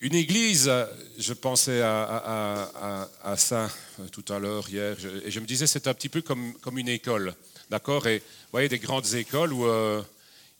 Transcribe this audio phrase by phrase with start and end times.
[0.00, 0.70] Une église,
[1.18, 3.70] je pensais à, ça
[4.12, 7.34] tout à l'heure, hier, et je me disais c'est un petit peu comme, une école,
[7.70, 8.06] d'accord?
[8.06, 10.02] Et vous voyez des grandes écoles où euh,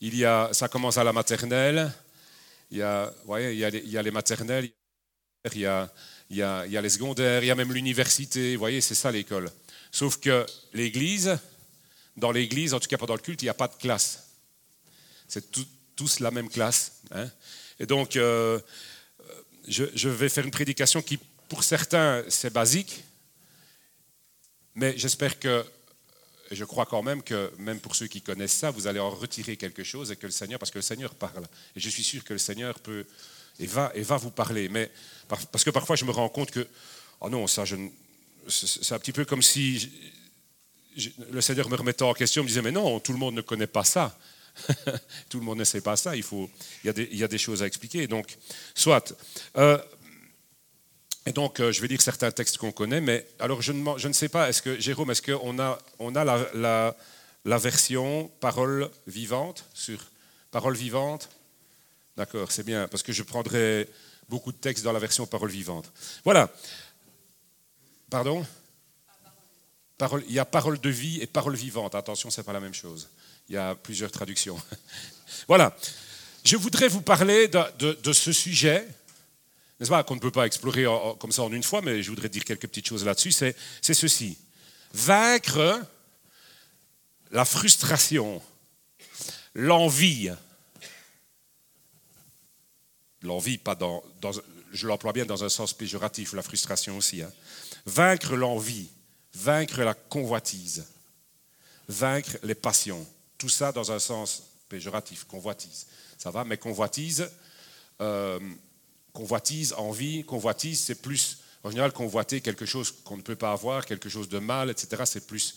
[0.00, 1.92] il y a, ça commence à la maternelle,
[2.70, 4.70] il y a, voyez, il y a les maternelles,
[5.52, 5.92] il y a,
[6.30, 8.80] il, y a, il y a les secondaires, il y a même l'université, vous voyez,
[8.80, 9.50] c'est ça l'école.
[9.92, 11.38] Sauf que l'église,
[12.16, 14.30] dans l'église, en tout cas pendant le culte, il n'y a pas de classe.
[15.28, 15.44] C'est
[15.94, 17.02] tous la même classe.
[17.10, 17.28] Hein
[17.78, 18.58] et donc, euh,
[19.68, 23.02] je, vais faire une prédication qui, pour certains, c'est basique,
[24.74, 25.64] mais j'espère que,
[26.50, 29.56] je crois quand même que, même pour ceux qui connaissent ça, vous allez en retirer
[29.56, 32.22] quelque chose et que le Seigneur, parce que le Seigneur parle, et je suis sûr
[32.22, 33.04] que le Seigneur peut
[33.58, 34.68] et va, et va vous parler.
[34.68, 34.90] Mais
[35.28, 36.66] parce que parfois je me rends compte que,
[37.20, 37.64] oh non, ça,
[38.48, 39.90] c'est un petit peu comme si
[41.30, 43.66] le Seigneur me remettait en question, me disait, mais non, tout le monde ne connaît
[43.66, 44.16] pas ça.
[45.28, 46.16] Tout le monde ne sait pas ça.
[46.16, 46.50] Il, faut,
[46.84, 48.06] il, y, a des, choses à expliquer.
[48.06, 48.36] Donc,
[48.74, 49.14] soit.
[49.56, 49.78] Euh,
[51.26, 54.28] et donc, euh, je vais lire certains textes qu'on connaît, mais alors je ne, sais
[54.28, 59.98] pas, est-ce que, Jérôme, est-ce qu'on a, on a la, version parole vivante sur
[60.52, 61.28] parole vivante?
[62.16, 63.88] D'accord, c'est bien, parce que je prendrai
[64.28, 65.92] beaucoup de textes dans la version parole vivante.
[66.24, 66.48] Voilà.
[68.08, 68.46] Pardon?
[69.98, 71.96] Parole, Il y a parole de vie et parole vivante.
[71.96, 73.08] Attention, ce n'est pas la même chose.
[73.48, 74.60] Il y a plusieurs traductions.
[75.48, 75.76] voilà.
[76.44, 78.86] Je voudrais vous parler de, ce sujet,
[79.78, 80.84] n'est-ce pas, qu'on ne peut pas explorer
[81.18, 83.32] comme ça en une fois, mais je voudrais dire quelques petites choses là-dessus.
[83.32, 83.54] C'est
[83.94, 84.38] ceci.
[84.94, 85.82] Vaincre
[87.32, 88.40] la frustration,
[89.54, 90.30] l'envie.
[93.22, 94.04] L'envie, pas dans,
[94.72, 97.22] je l'emploie bien dans un sens péjoratif, la frustration aussi.
[97.22, 97.32] Hein.
[97.86, 98.88] Vaincre l'envie,
[99.34, 100.86] vaincre la convoitise,
[101.88, 103.06] vaincre les passions
[103.38, 105.86] tout ça dans un sens péjoratif, convoitise.
[106.18, 107.30] Ça va, mais convoitise,
[108.00, 108.38] euh,
[109.12, 113.84] convoitise, envie, convoitise, c'est plus, en général, convoiter quelque chose qu'on ne peut pas avoir,
[113.86, 115.02] quelque chose de mal, etc.
[115.06, 115.56] C'est plus.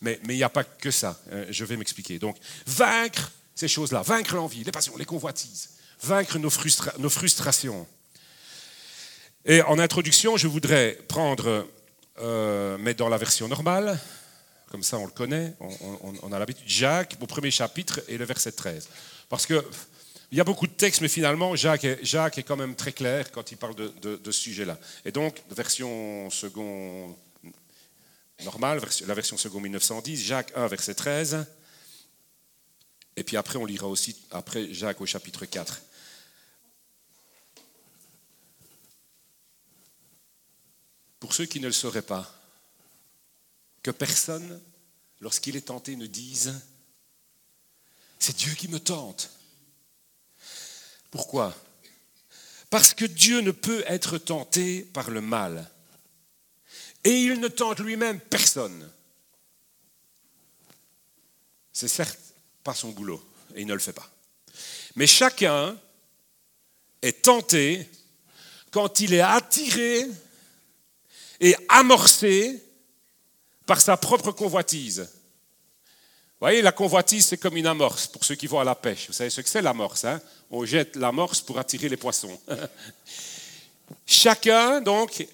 [0.00, 1.20] Mais il n'y a pas que ça.
[1.30, 2.18] Hein, je vais m'expliquer.
[2.18, 5.70] Donc, vaincre ces choses-là, vaincre l'envie, les passions, les convoitises,
[6.02, 6.50] vaincre nos,
[6.98, 7.86] nos frustrations.
[9.44, 11.66] Et en introduction, je voudrais prendre,
[12.18, 13.98] euh, mais dans la version normale,
[14.70, 15.54] comme ça on le connaît,
[16.22, 16.64] on, a l'habitude.
[16.66, 18.88] Jacques, au premier chapitre, et le verset 13.
[19.28, 19.62] Parce que
[20.32, 23.50] il y a beaucoup de textes, mais finalement, Jacques est, quand même très clair quand
[23.50, 24.78] il parle de, ce sujet-là.
[25.04, 27.16] Et donc, version seconde
[28.44, 31.46] normale, la version seconde 1910, Jacques 1, verset 13.
[33.16, 35.82] Et puis après, on lira aussi, après Jacques au chapitre 4.
[41.18, 42.39] Pour ceux qui ne le sauraient pas,
[43.82, 44.60] que personne,
[45.20, 46.60] lorsqu'il est tenté, ne dise
[48.18, 49.30] C'est Dieu qui me tente.
[51.10, 51.54] Pourquoi?
[52.68, 55.68] Parce que Dieu ne peut être tenté par le mal.
[57.02, 58.88] Et il ne tente lui-même personne.
[61.72, 62.18] C'est certes
[62.62, 63.24] pas son boulot,
[63.54, 64.08] et il ne le fait pas.
[64.96, 65.78] Mais chacun
[67.00, 67.88] est tenté
[68.70, 70.06] quand il est attiré
[71.40, 72.62] et amorcé
[73.70, 74.98] par sa propre convoitise.
[74.98, 79.06] Vous voyez, la convoitise, c'est comme une amorce pour ceux qui vont à la pêche.
[79.06, 80.20] Vous savez ce que c'est l'amorce hein?
[80.50, 82.36] On jette l'amorce pour attirer les poissons.
[84.06, 85.24] Chacun, donc,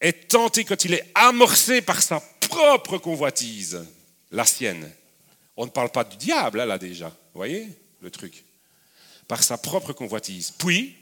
[0.00, 3.86] est tenté quand il est amorcé par sa propre convoitise,
[4.32, 4.90] la sienne.
[5.56, 7.06] On ne parle pas du diable, là, déjà.
[7.06, 7.68] Vous voyez
[8.00, 8.44] le truc?
[9.28, 10.50] Par sa propre convoitise.
[10.50, 10.96] Puis,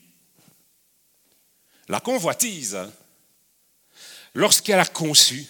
[1.89, 2.77] la convoitise,
[4.35, 5.49] lorsqu'elle a conçu,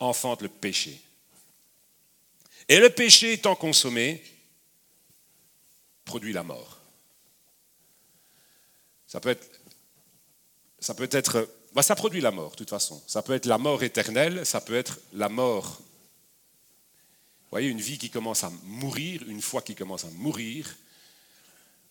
[0.00, 1.00] enfante le péché.
[2.68, 4.22] Et le péché étant consommé,
[6.04, 6.78] produit la mort.
[9.06, 9.48] Ça peut être,
[10.78, 13.02] ça peut être, bah, ça produit la mort, de toute façon.
[13.06, 15.78] Ça peut être la mort éternelle, ça peut être la mort.
[17.40, 20.76] Vous voyez, une vie qui commence à mourir, une foi qui commence à mourir,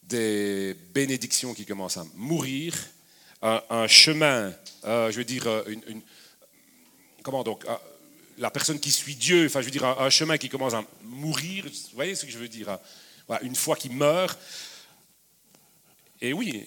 [0.03, 2.75] des bénédictions qui commencent à mourir,
[3.41, 4.53] un, chemin,
[4.85, 6.01] euh, je veux dire, une,
[7.23, 7.65] comment donc,
[8.37, 11.65] la personne qui suit Dieu, enfin je veux dire un, chemin qui commence à mourir,
[11.65, 12.79] vous voyez ce que je veux dire hein?
[13.41, 14.39] Une foi qui meurt.
[16.21, 16.65] Et oui,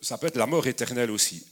[0.00, 1.46] ça peut être la mort éternelle aussi.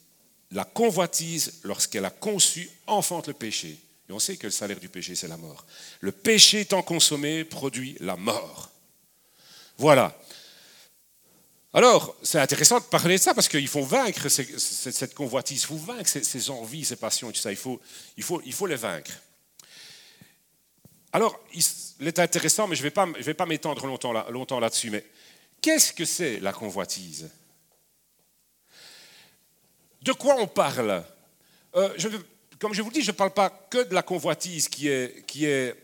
[0.51, 3.79] La convoitise, lorsqu'elle a conçu, enfante le péché.
[4.09, 5.65] Et on sait que le salaire du péché, c'est la mort.
[6.01, 8.71] Le péché étant consommé produit la mort.
[9.79, 10.17] Voilà.
[11.76, 15.76] Alors, c'est intéressant de parler de ça parce qu'il faut vaincre cette convoitise, il faut
[15.76, 17.50] vaincre ces envies, ces passions tout ça.
[17.50, 17.81] Il faut,
[18.69, 19.11] les vaincre.
[21.12, 22.91] Alors, il est intéressant, mais je ne
[23.25, 25.05] vais pas, m'étendre longtemps, là, longtemps là-dessus, mais
[25.61, 27.29] qu'est-ce que c'est la convoitise?
[30.00, 31.05] De quoi on parle?
[31.75, 31.88] Euh,
[32.61, 35.47] Comme je vous dis, je ne parle pas que de la convoitise qui est, qui
[35.47, 35.75] est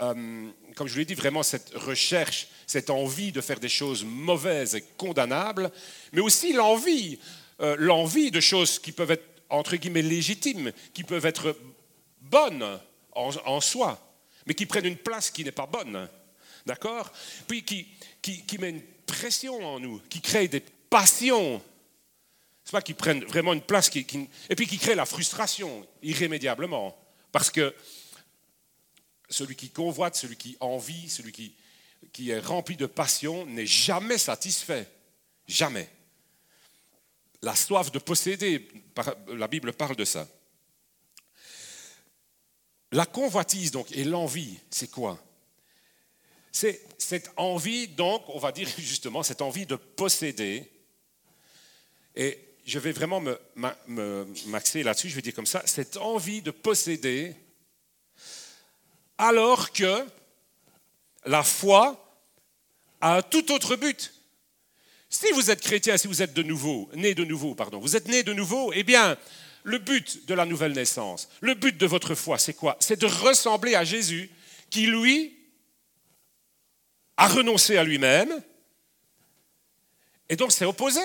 [0.00, 4.76] euh, comme je l'ai dit, vraiment cette recherche, cette envie de faire des choses mauvaises
[4.76, 5.72] et condamnables,
[6.12, 7.18] mais aussi l'envie,
[7.60, 11.58] euh, l'envie de choses qui peuvent être, entre guillemets, légitimes, qui peuvent être
[12.20, 12.78] bonnes
[13.10, 14.00] en, soi,
[14.46, 16.08] mais qui prennent une place qui n'est pas bonne.
[16.64, 17.10] D'accord?
[17.48, 17.88] Puis qui,
[18.22, 21.60] qui, met une pression en nous, qui crée des passions
[22.64, 24.06] c'est pas qu'ils prennent vraiment une place qui,
[24.50, 26.94] et puis qui crée la frustration irrémédiablement.
[27.32, 27.74] Parce que
[29.28, 34.88] celui qui convoite, celui qui envie, celui qui, est rempli de passion n'est jamais satisfait.
[35.46, 35.88] Jamais.
[37.42, 38.68] La soif de posséder,
[39.28, 40.28] la Bible parle de ça.
[42.92, 45.22] La convoitise, donc, et l'envie, c'est quoi?
[46.50, 50.70] C'est cette envie, donc, on va dire justement, cette envie de posséder.
[52.16, 53.22] Et je vais vraiment
[54.46, 57.34] m'axer là-dessus, je vais dire comme ça, cette envie de posséder,
[59.18, 60.06] alors que
[61.26, 62.04] la foi
[63.00, 64.14] a un tout autre but.
[65.10, 68.08] Si vous êtes chrétien, si vous êtes de nouveau, né de nouveau, pardon, vous êtes
[68.08, 69.16] né de nouveau, eh bien,
[69.64, 72.76] le but de la nouvelle naissance, le but de votre foi, c'est quoi?
[72.80, 74.30] C'est de ressembler à Jésus
[74.70, 75.36] qui, lui,
[77.16, 78.42] a renoncé à lui-même.
[80.28, 81.00] Et donc, c'est opposé.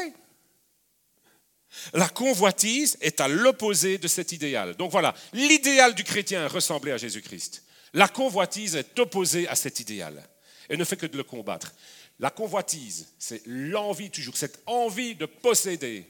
[1.93, 4.75] La convoitise est à l'opposé de cet idéal.
[4.75, 7.63] Donc voilà, l'idéal du chrétien ressembler à Jésus-Christ.
[7.93, 10.27] La convoitise est opposée à cet idéal
[10.69, 11.73] et ne fait que de le combattre.
[12.19, 16.05] La convoitise, c'est l'envie toujours, cette envie de posséder,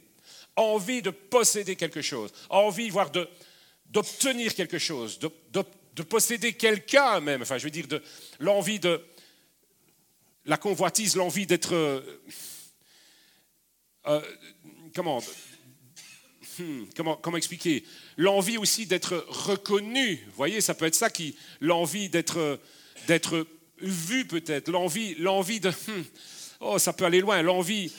[0.55, 3.11] envie de posséder quelque chose, envie, voire
[3.89, 7.87] d'obtenir quelque chose, de, posséder quelqu'un même, enfin je veux dire,
[8.39, 9.01] l'envie de,
[10.45, 12.01] la convoitise, l'envie d'être, euh,
[14.07, 14.21] euh,
[14.93, 15.21] comment,
[16.59, 17.83] Hmm, comment, expliquer
[18.17, 20.15] L'envie aussi d'être reconnu?
[20.27, 21.35] Vous voyez, ça peut être ça qui.
[21.61, 22.59] L'envie d'être,
[23.07, 23.47] d'être
[23.79, 24.69] vu peut-être.
[24.69, 25.69] L'envie, l'envie de.
[25.69, 26.03] Hmm,
[26.59, 27.41] oh, ça peut aller loin.
[27.41, 27.91] L'envie.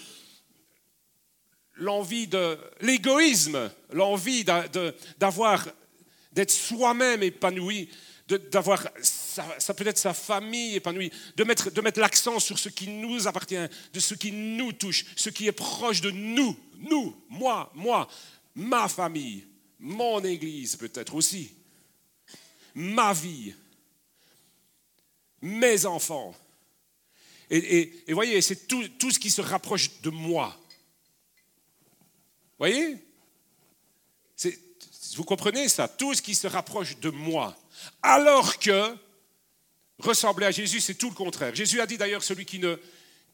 [1.74, 2.58] L'envie de.
[2.80, 3.70] L'égoïsme.
[3.92, 4.44] L'envie
[5.18, 5.68] d'avoir.
[6.32, 7.88] d'être soi-même épanoui.
[8.28, 12.88] d'avoir ça, peut être sa famille épanouie, de mettre, de mettre l'accent sur ce qui
[12.88, 13.56] nous appartient,
[13.92, 18.08] de ce qui nous touche, ce qui est proche de nous, nous, moi, moi,
[18.54, 19.46] ma famille,
[19.78, 21.52] mon église peut-être aussi,
[22.74, 23.54] ma vie,
[25.42, 26.34] mes enfants.
[27.50, 30.58] Et, voyez, c'est tout, tout, ce qui se rapproche de moi.
[32.58, 32.96] Voyez?
[35.14, 35.86] Vous comprenez ça?
[35.86, 37.56] Tout ce qui se rapproche de moi.
[38.02, 38.96] Alors que
[39.98, 41.54] ressembler à Jésus, c'est tout le contraire.
[41.54, 42.76] Jésus a dit d'ailleurs, celui qui, ne,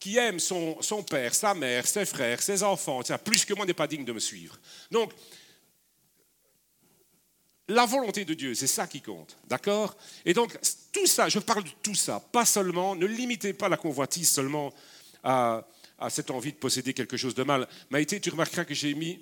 [0.00, 3.74] qui aime son, son, père, sa mère, ses frères, ses enfants, plus que moi n'est
[3.74, 4.58] pas digne de me suivre.
[4.90, 5.12] Donc,
[7.68, 9.96] la volonté de Dieu, c'est ça qui compte, d'accord?
[10.24, 10.58] Et donc,
[10.90, 14.72] tout ça, je parle de tout ça, pas seulement, ne limitez pas la convoitise seulement
[15.22, 15.64] à,
[16.08, 17.68] cette envie de posséder quelque chose de mal.
[17.96, 19.20] été, tu remarqueras que j'ai mis,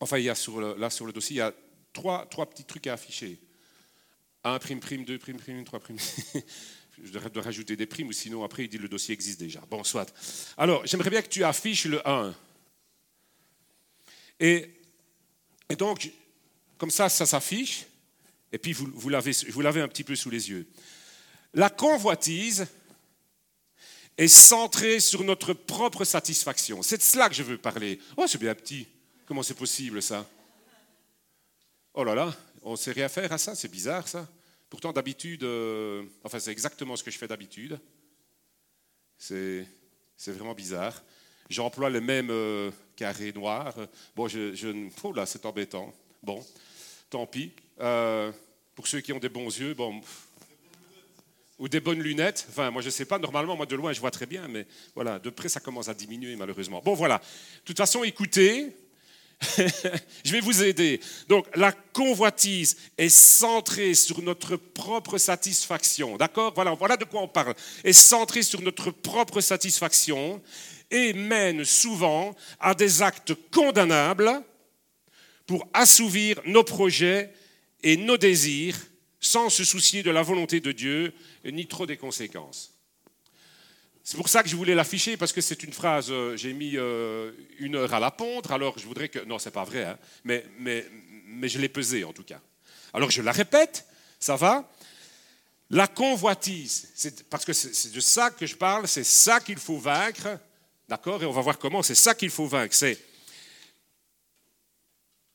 [0.00, 1.52] enfin, il y a sur le, là sur le dossier, il y a
[1.94, 3.40] trois, trois petits trucs à afficher.
[4.44, 5.96] Un prime, prime, deux prime, prime, trois prime.
[7.02, 9.60] je dois rajouter des primes, ou sinon après il dit le dossier existe déjà.
[9.70, 10.12] Bon, soit.
[10.56, 12.34] Alors, j'aimerais bien que tu affiches le 1.
[14.40, 14.70] Et,
[15.78, 16.10] donc,
[16.78, 17.86] comme ça, ça s'affiche,
[18.52, 20.66] et puis vous, vous l'avez un petit peu sous les yeux.
[21.52, 22.66] La convoitise
[24.16, 26.82] est centrée sur notre propre satisfaction.
[26.82, 27.98] C'est de cela que je veux parler.
[28.16, 28.86] Oh, c'est bien petit.
[29.26, 30.28] Comment c'est possible ça?
[31.94, 34.28] Oh là là, on sait rien faire à ça, c'est bizarre ça.
[34.74, 37.78] Pourtant, d'habitude, euh, enfin, c'est exactement ce que je fais d'habitude.
[39.16, 39.64] C'est
[40.26, 41.00] vraiment bizarre.
[41.48, 43.72] J'emploie le même euh, carré noir.
[44.16, 45.94] Bon, je, oh là, c'est embêtant.
[46.24, 46.44] Bon,
[47.08, 47.52] tant pis.
[47.78, 48.32] Euh,
[48.74, 50.00] pour ceux qui ont des bons yeux, bon,
[51.60, 52.44] ou des bonnes lunettes.
[52.48, 53.20] Enfin, moi, je ne sais pas.
[53.20, 54.66] Normalement, moi, de loin, je vois très bien, mais
[54.96, 56.82] voilà, de près, ça commence à diminuer, malheureusement.
[56.84, 57.18] Bon, voilà.
[57.18, 58.74] De toute façon, écoutez,
[60.24, 61.00] je vais vous aider.
[61.28, 66.16] Donc, la convoitise est centrée sur notre propre satisfaction.
[66.16, 66.52] D'accord?
[66.54, 67.54] Voilà, de quoi on parle.
[67.82, 70.42] Est centrée sur notre propre satisfaction
[70.90, 74.42] et mène souvent à des actes condamnables
[75.46, 77.32] pour assouvir nos projets
[77.82, 78.76] et nos désirs
[79.20, 81.12] sans se soucier de la volonté de Dieu
[81.44, 82.73] ni trop des conséquences.
[84.06, 86.76] C'est pour ça que je voulais l'afficher, parce que c'est une phrase, euh, j'ai mis
[86.76, 89.20] euh, une heure à la pondre, alors je voudrais que...
[89.20, 90.86] Non, c'est pas vrai, hein, mais, mais,
[91.26, 92.38] mais je l'ai pesée en tout cas.
[92.92, 93.86] Alors je la répète,
[94.20, 94.70] ça va?
[95.70, 96.92] La convoitise,
[97.30, 100.38] parce que c'est de ça que je parle, c'est ça qu'il faut vaincre,
[100.86, 101.22] d'accord?
[101.22, 102.98] Et on va voir comment, c'est ça qu'il faut vaincre, c'est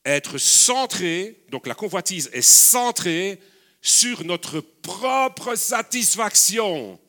[0.04, 3.40] être centré, donc la convoitise est centrée
[3.82, 7.00] sur notre propre satisfaction.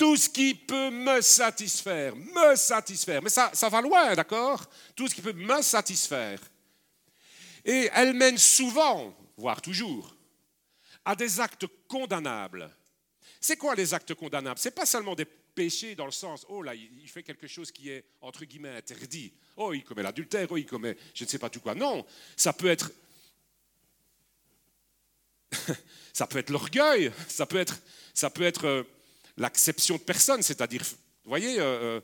[0.00, 3.20] Tout ce qui peut me satisfaire, me satisfaire.
[3.20, 4.64] Mais ça, ça va loin, d'accord?
[4.96, 6.40] Tout ce qui peut me satisfaire.
[7.66, 10.16] Et elle mène souvent, voire toujours,
[11.04, 12.74] à des actes condamnables.
[13.42, 14.58] C'est quoi les actes condamnables?
[14.58, 17.90] C'est pas seulement des péchés dans le sens, oh là, il fait quelque chose qui
[17.90, 19.34] est entre guillemets interdit.
[19.54, 21.74] Oh, il commet l'adultère, oh, il commet je ne sais pas tout quoi.
[21.74, 22.06] Non,
[22.38, 22.90] ça peut être
[26.14, 27.78] ça peut être l'orgueil, ça peut être,
[28.14, 28.82] ça peut être euh,
[29.36, 32.00] l'acception de personne, c'est-à-dire, vous voyez, euh, euh,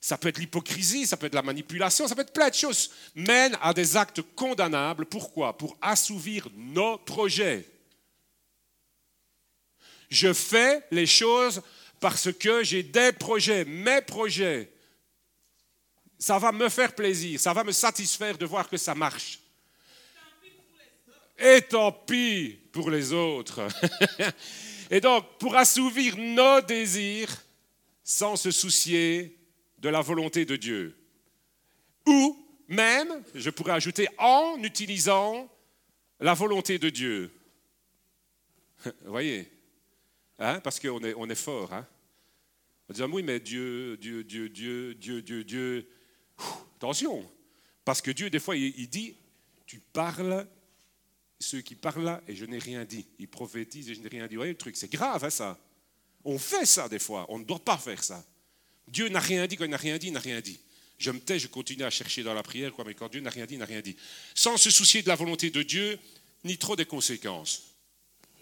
[0.00, 2.90] ça peut être l'hypocrisie, ça peut être la manipulation, ça peut être plein de choses,
[3.14, 5.06] mène à des actes condamnables.
[5.06, 5.56] Pourquoi?
[5.56, 7.66] Pour assouvir nos projets.
[10.08, 11.62] Je fais les choses
[11.98, 14.70] parce que j'ai des projets, mes projets.
[16.18, 19.40] Ça va me faire plaisir, ça va me satisfaire de voir que ça marche.
[21.38, 23.68] Et tant pis pour les autres.
[24.90, 27.42] Et donc, pour assouvir nos désirs
[28.04, 29.36] sans se soucier
[29.78, 30.96] de la volonté de Dieu.
[32.06, 35.50] Ou même, je pourrais ajouter, en utilisant
[36.20, 37.32] la volonté de Dieu.
[38.84, 39.50] Vous voyez
[40.38, 40.60] hein?
[40.60, 41.72] Parce qu'on est, on est fort.
[41.72, 41.86] Hein?
[42.88, 45.88] On dit, oui, mais Dieu, Dieu, Dieu, Dieu, Dieu, Dieu, Dieu.
[46.76, 47.28] attention,
[47.84, 49.16] parce que Dieu, des fois, il dit,
[49.66, 50.46] tu parles
[51.38, 53.06] ceux qui parlent là et je n'ai rien dit.
[53.18, 54.34] Ils prophétisent et je n'ai rien dit.
[54.34, 55.58] Vous voyez le truc, c'est grave hein, ça.
[56.24, 58.24] On fait ça des fois, on ne doit pas faire ça.
[58.88, 60.58] Dieu n'a rien dit quand il n'a rien dit, il n'a rien dit.
[60.98, 63.30] Je me tais, je continue à chercher dans la prière, quoi, mais quand Dieu n'a
[63.30, 63.96] rien dit, il n'a rien dit.
[64.34, 65.98] Sans se soucier de la volonté de Dieu,
[66.44, 67.64] ni trop des conséquences.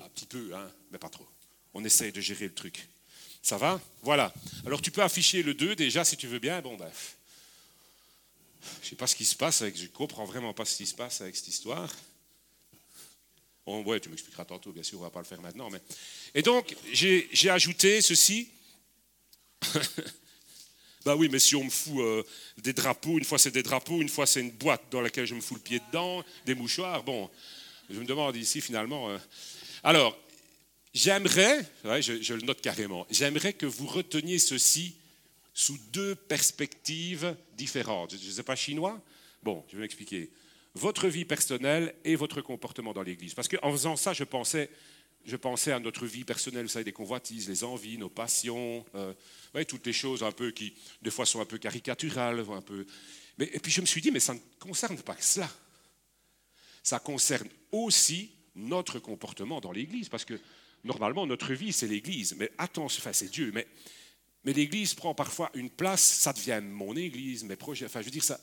[0.00, 1.26] Un petit peu, hein, mais pas trop.
[1.72, 2.86] On essaye de gérer le truc.
[3.42, 3.80] Ça va?
[4.02, 4.32] Voilà.
[4.64, 6.62] Alors tu peux afficher le 2 déjà si tu veux bien.
[6.62, 7.16] Bon, bref.
[8.80, 10.86] Je ne sais pas ce qui se passe avec, je comprends vraiment pas ce qui
[10.86, 11.92] se passe avec cette histoire.
[13.66, 15.70] Oui, ouais, tu m'expliqueras tantôt, bien sûr, on ne va pas le faire maintenant.
[15.70, 15.80] Mais...
[16.34, 18.48] Et donc, j'ai ajouté ceci.
[21.04, 22.22] bah oui, mais si on me fout euh,
[22.58, 25.34] des drapeaux, une fois c'est des drapeaux, une fois c'est une boîte dans laquelle je
[25.34, 27.30] me fous le pied dedans, des mouchoirs, bon,
[27.88, 29.08] je me demande ici finalement.
[29.08, 29.18] Euh.
[29.82, 30.18] Alors,
[30.92, 34.94] j'aimerais, je, je le note carrément, j'aimerais que vous reteniez ceci
[35.54, 38.16] sous deux perspectives différentes.
[38.20, 39.00] Je ne sais pas chinois?
[39.42, 40.30] Bon, je vais m'expliquer
[40.74, 43.34] votre vie personnelle et votre comportement dans l'Église.
[43.34, 44.70] Parce qu'en faisant ça, je pensais,
[45.24, 49.14] je pensais à notre vie personnelle, vous savez, des convoitises, les envies, nos passions, euh,
[49.68, 52.44] toutes les choses un peu qui, des fois, sont un peu caricaturales.
[52.50, 52.86] Un peu...
[53.38, 55.50] Mais, et puis je me suis dit, mais ça ne concerne pas que cela.
[56.82, 60.08] Ça concerne aussi notre comportement dans l'Église.
[60.08, 60.38] Parce que
[60.82, 62.34] normalement, notre vie, c'est l'Église.
[62.36, 63.52] Mais attention, enfin, c'est Dieu.
[63.54, 63.68] Mais,
[64.42, 67.86] mais l'Église prend parfois une place, ça devient mon Église, mes projets.
[67.86, 68.40] Enfin, je veux dire, ça.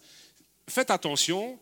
[0.70, 1.60] Faites attention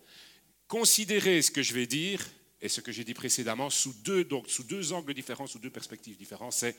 [0.70, 2.26] considérez ce que je vais dire
[2.62, 5.70] et ce que j'ai dit précédemment sous deux, donc, sous deux angles différents, sous deux
[5.70, 6.54] perspectives différentes.
[6.54, 6.78] C'est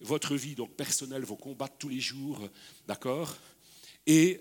[0.00, 2.48] votre vie donc personnelle, vos combats tous les jours,
[2.86, 3.36] d'accord?
[4.06, 4.40] Et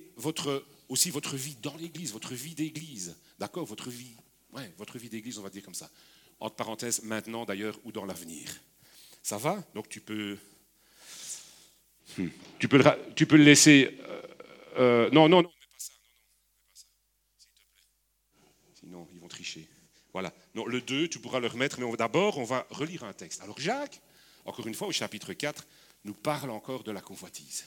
[0.89, 3.65] aussi votre vie dans l'Église, votre vie d'Église, d'accord?
[3.65, 4.15] Votre vie,
[4.53, 5.89] ouais, votre vie d'Église, on va dire comme ça.
[6.39, 8.49] Entre parenthèses, maintenant d'ailleurs ou dans l'avenir.
[9.21, 9.63] Ça va?
[9.75, 10.37] Donc tu peux,
[12.17, 12.27] hmm.
[12.57, 12.81] tu peux,
[13.15, 13.99] tu peux le laisser.
[14.01, 14.21] Euh,
[14.77, 15.51] euh, non, non, non.
[20.13, 20.33] Voilà.
[20.55, 23.41] Non, le 2, tu pourras le remettre, mais d'abord, on va relire un texte.
[23.41, 24.01] Alors Jacques,
[24.45, 25.65] encore une fois, au chapitre 4,
[26.05, 27.65] nous parle encore de la convoitise.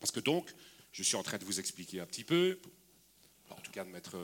[0.00, 0.52] Parce que donc,
[0.92, 2.58] je suis en train de vous expliquer un petit peu,
[3.50, 4.16] en tout cas de mettre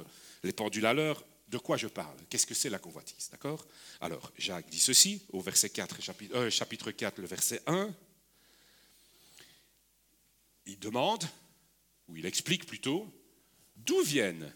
[0.43, 2.17] les pendules à l'heure, de quoi je parle.
[2.31, 3.67] Qu'est-ce que c'est la convoitise D'accord?
[4.01, 7.95] Alors, Jacques dit ceci, au verset 4, chapitre, euh, chapitre 4, le verset 1.
[10.67, 11.25] Il demande,
[12.09, 13.13] ou il explique plutôt,
[13.77, 14.55] d'où viennent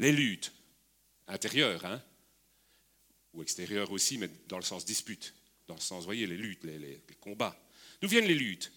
[0.00, 0.52] les luttes
[1.28, 2.02] intérieures, hein,
[3.34, 5.34] ou extérieures aussi, mais dans le sens dispute,
[5.68, 7.56] dans le sens, voyez, les luttes, les, combats.
[8.00, 8.72] D'où viennent les luttes?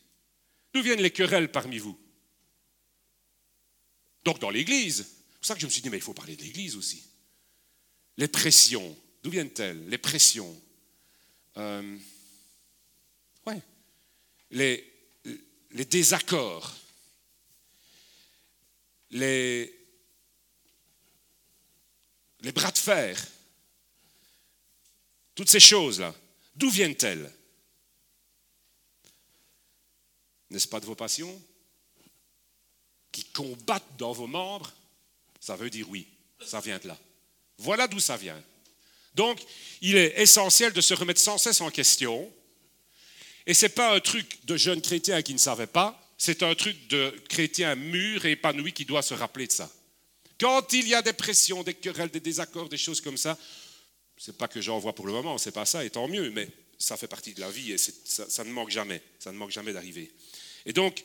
[0.74, 1.98] D'où viennent les querelles parmi vous?
[4.26, 4.98] Donc dans l'Église.
[5.32, 7.04] C'est pour ça que je me suis dit, mais il faut parler de l'Église aussi.
[8.18, 9.88] Les pressions, d'où viennent-elles?
[9.88, 10.62] Les pressions.
[11.58, 11.98] Euh,
[13.48, 13.62] ouais.
[14.52, 14.94] Les,
[15.72, 16.76] les désaccords.
[19.12, 19.83] Les,
[22.44, 23.18] les bras de fer,
[25.34, 26.14] toutes ces choses-là,
[26.56, 27.32] d'où viennent-elles?
[30.50, 31.42] N'est-ce pas de vos passions?
[33.12, 34.72] Qui combattent dans vos membres?
[35.40, 36.08] Ça veut dire oui,
[36.46, 36.98] ça vient de là.
[37.58, 38.42] Voilà d'où ça vient.
[39.16, 39.42] Donc,
[39.82, 42.32] il est essentiel de se remettre sans cesse en question.
[43.46, 46.56] Et ce n'est pas un truc de jeunes chrétiens qui ne savaient pas, c'est un
[46.56, 49.72] truc de chrétiens mûrs et épanouis qui doit se rappeler de ça.
[50.40, 53.38] Quand il y a des pressions, des querelles, des désaccords, des choses comme ça,
[54.18, 56.48] c'est pas que j'en vois pour le moment, c'est pas ça, et tant mieux, mais
[56.78, 59.52] ça fait partie de la vie et ça, ça, ne manque jamais, ça ne manque
[59.52, 60.12] jamais d'arriver.
[60.66, 61.04] Et donc,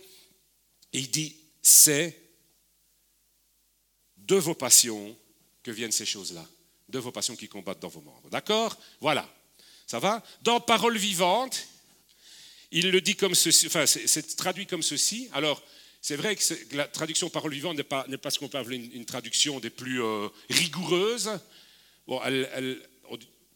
[0.92, 2.18] il dit, c'est
[4.16, 5.16] de vos passions
[5.62, 6.46] que viennent ces choses-là,
[6.88, 8.28] de vos passions qui combattent dans vos membres.
[8.30, 8.76] D'accord?
[9.00, 9.28] Voilà.
[9.86, 10.22] Ça va?
[10.42, 11.66] Dans Parole vivante,
[12.70, 15.28] il le dit comme ceci, enfin, c'est traduit comme ceci.
[15.32, 15.62] Alors,
[16.00, 19.60] c'est vrai que la traduction parole vivante n'est pas, ce qu'on peut appeler une, traduction
[19.60, 21.30] des plus euh, rigoureuses.
[22.06, 22.20] Bon,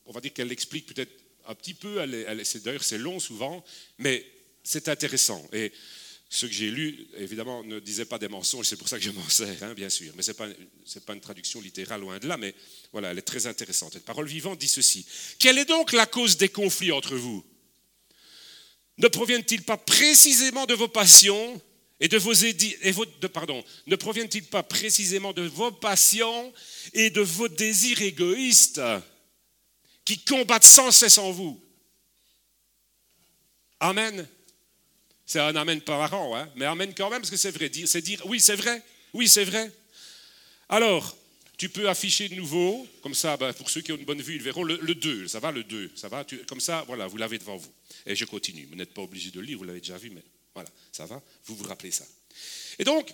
[0.06, 1.12] on va dire qu'elle explique peut-être
[1.46, 3.64] un petit peu, elle, d'ailleurs c'est long souvent,
[3.98, 4.26] mais
[4.62, 5.44] c'est intéressant.
[5.52, 5.72] Et
[6.28, 9.10] ce que j'ai lu, évidemment, ne disait pas des mensonges, c'est pour ça que je
[9.10, 10.12] m'en sers, hein, bien sûr.
[10.16, 10.48] Mais ce n'est pas,
[11.06, 12.54] pas, une traduction littérale, loin de là, mais
[12.90, 13.98] voilà, elle est très intéressante.
[14.00, 15.04] Parole vivante dit ceci.
[15.38, 17.44] Quelle est donc la cause des conflits entre vous?
[18.98, 21.60] Ne proviennent-ils pas précisément de vos passions?
[22.02, 22.92] Et de vos et
[23.32, 26.52] pardon, ne proviennent-ils pas précisément de vos passions
[26.94, 28.82] et de vos désirs égoïstes
[30.04, 31.62] qui combattent sans cesse en vous?
[33.78, 34.26] Amen.
[35.24, 36.52] C'est un amen par hein?
[36.56, 37.70] mais amen quand même, parce que c'est vrai.
[37.86, 38.82] C'est dire, oui, c'est vrai,
[39.12, 39.70] oui, c'est vrai.
[40.68, 41.16] Alors,
[41.56, 44.34] tu peux afficher de nouveau, comme ça, ben, pour ceux qui ont une bonne vue,
[44.34, 47.38] ils verront le, 2, ça va, le 2, ça va, comme ça, voilà, vous l'avez
[47.38, 47.72] devant vous.
[48.06, 50.70] Et je continue, vous n'êtes pas obligé de lire, vous l'avez déjà vu, mais voilà,
[50.92, 52.04] ça va, vous vous rappelez ça.
[52.78, 53.12] Et donc,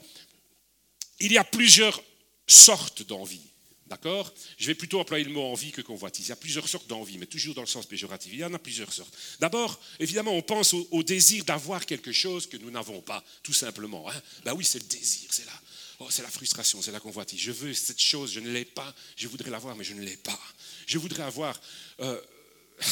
[1.21, 2.03] il y a plusieurs
[2.47, 3.41] sortes d'envie.
[3.87, 4.33] D'accord?
[4.59, 6.27] Je vais plutôt employer le mot envie que convoitise.
[6.27, 8.31] Il y a plusieurs sortes d'envie, mais toujours dans le sens péjoratif.
[8.33, 9.17] Il y en a plusieurs sortes.
[9.41, 14.07] D'abord, évidemment, on pense au, désir d'avoir quelque chose que nous n'avons pas, tout simplement.
[14.45, 15.53] Ben oui, c'est le désir, c'est la,
[16.01, 17.41] oh, c'est la frustration, c'est la convoitise.
[17.41, 20.19] Je veux cette chose, je ne l'ai pas, je voudrais l'avoir, mais je ne l'ai
[20.19, 20.39] pas.
[20.87, 21.59] Je voudrais avoir...
[22.01, 22.21] Euh,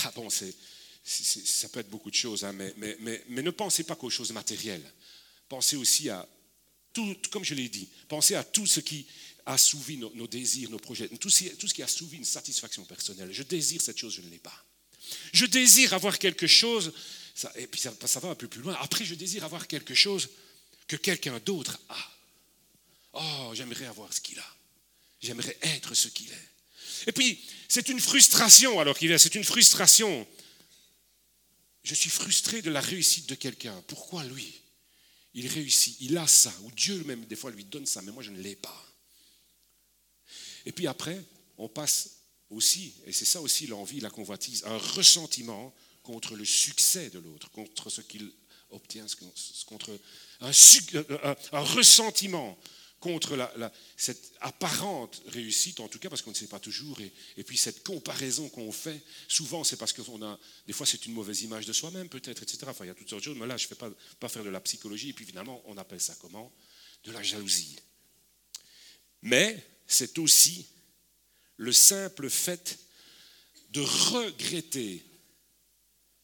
[0.05, 0.55] ah bon, c'est,
[1.07, 4.93] ça peut être beaucoup de choses, hein, mais, ne pensez pas qu'aux choses matérielles.
[5.49, 6.29] Pensez aussi à
[6.93, 9.07] tout, comme je l'ai dit, pensez à tout ce qui
[9.45, 13.33] assouvi nos, nos désirs, nos projets, tout ce, tout ce qui une satisfaction personnelle.
[13.33, 14.65] Je désire cette chose, je ne l'ai pas.
[15.33, 16.93] Je désire avoir quelque chose,
[17.55, 18.77] et puis ça, ça, va un peu plus loin.
[18.81, 20.29] Après, je désire avoir quelque chose
[20.89, 22.13] que quelqu'un d'autre a.
[23.13, 24.57] Oh, j'aimerais avoir ce qu'il a.
[25.23, 26.49] J'aimerais être ce qu'il est.
[27.07, 27.39] Et puis,
[27.69, 30.27] c'est une frustration alors qu'il est, c'est une frustration.
[31.87, 33.81] Je suis frustré de la réussite de quelqu'un.
[33.87, 34.61] Pourquoi lui?
[35.35, 38.25] Il réussit, il a ça, ou Dieu même des fois lui donne ça, mais moi
[38.25, 38.85] je ne l'ai pas.
[40.65, 41.23] Et puis après,
[41.59, 45.73] on passe aussi, et c'est ça aussi l'envie, la convoitise, un ressentiment
[46.03, 48.33] contre le succès de l'autre, contre ce qu'il
[48.71, 49.07] obtient,
[49.67, 49.97] contre
[50.41, 50.51] un,
[51.53, 52.59] un, ressentiment
[53.01, 53.37] contre
[53.97, 57.85] cette apparente réussite, en tout cas parce qu'on ne sait pas toujours, et, puis cette
[57.85, 61.73] comparaison qu'on fait, souvent c'est parce qu'on a, des fois c'est une mauvaise image de
[61.73, 62.61] soi-même peut-être, etc.
[62.69, 64.29] Enfin, il y a toutes sortes de choses, mais là je ne fais pas, pas
[64.29, 66.53] faire de la psychologie, et puis finalement on appelle ça comment?
[67.05, 67.77] De la jalousie.
[69.23, 70.67] Mais c'est aussi
[71.57, 72.79] le simple fait
[73.71, 75.05] de regretter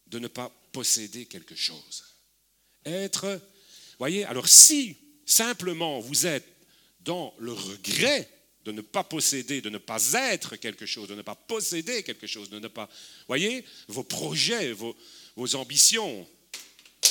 [0.06, 2.04] de ne pas posséder quelque chose.
[2.84, 3.40] Être,
[3.98, 6.51] voyez, alors si simplement vous êtes
[7.04, 8.28] dans le regret
[8.64, 12.26] de ne pas posséder, de ne pas être quelque chose, de ne pas posséder quelque
[12.26, 12.88] chose, de ne pas,
[13.26, 14.96] voyez, vos projets, vos,
[15.34, 16.28] vos ambitions,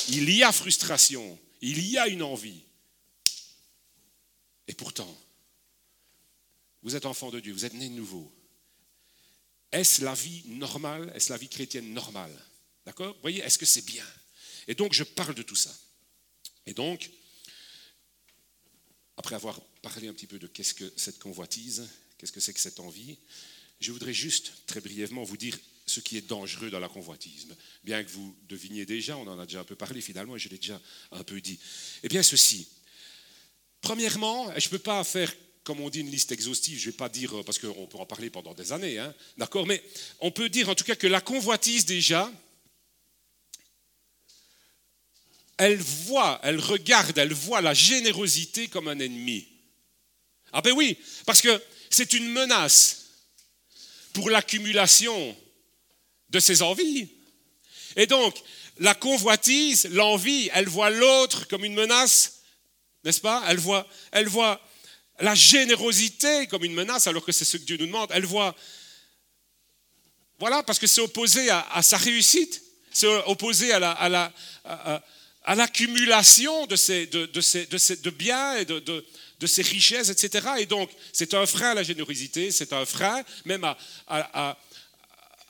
[0.08, 2.62] il y a frustration, il y a une envie.
[4.66, 5.14] Et pourtant,
[6.82, 8.32] vous êtes enfant de Dieu, vous êtes né de nouveau.
[9.70, 11.12] Est-ce la vie normale?
[11.14, 12.36] Est-ce la vie chrétienne normale?
[12.84, 13.16] D'accord?
[13.20, 14.04] Voyez, est-ce que c'est bien?
[14.68, 15.74] Et donc, je parle de tout ça.
[16.66, 17.10] Et donc,
[19.22, 22.58] après avoir parlé un petit peu de qu'est-ce que cette convoitise, qu'est-ce que c'est que
[22.58, 23.16] cette envie,
[23.78, 25.56] je voudrais juste très brièvement vous dire
[25.86, 27.46] ce qui est dangereux dans la convoitise.
[27.84, 30.48] Bien que vous deviniez déjà, on en a déjà un peu parlé finalement, et je
[30.48, 30.80] l'ai déjà
[31.12, 31.56] un peu dit.
[32.02, 32.66] Eh bien, ceci.
[33.80, 35.32] Premièrement, je ne peux pas faire
[35.62, 37.98] comme on dit, une liste exhaustive, je ne vais pas dire, euh, parce qu'on peut
[37.98, 39.80] en parler pendant des années, hein, d'accord Mais
[40.18, 42.32] on peut dire en tout cas que la convoitise déjà,
[45.62, 49.46] elle voit, elle regarde, elle voit la générosité comme un ennemi.
[50.52, 53.06] Ah ben oui, parce que c'est une menace
[54.12, 55.36] pour l'accumulation
[56.30, 57.08] de ses envies.
[57.94, 58.34] Et donc,
[58.78, 62.40] la convoitise, l'envie, elle voit l'autre comme une menace,
[63.04, 63.44] n'est-ce pas?
[63.46, 63.58] Elle
[64.28, 64.60] voit,
[65.20, 68.10] la générosité comme une menace, alors que c'est ce que Dieu nous demande.
[68.12, 68.56] Elle voit,
[70.40, 72.60] voilà, parce que c'est opposé à, sa réussite,
[72.92, 74.32] c'est opposé à la,
[75.46, 77.06] l'accumulation de, ces,
[78.16, 80.48] biens et de, ces richesses, etc.
[80.58, 83.76] Et donc, c'est un frein à la générosité, c'est un frein même à,
[84.06, 84.58] à,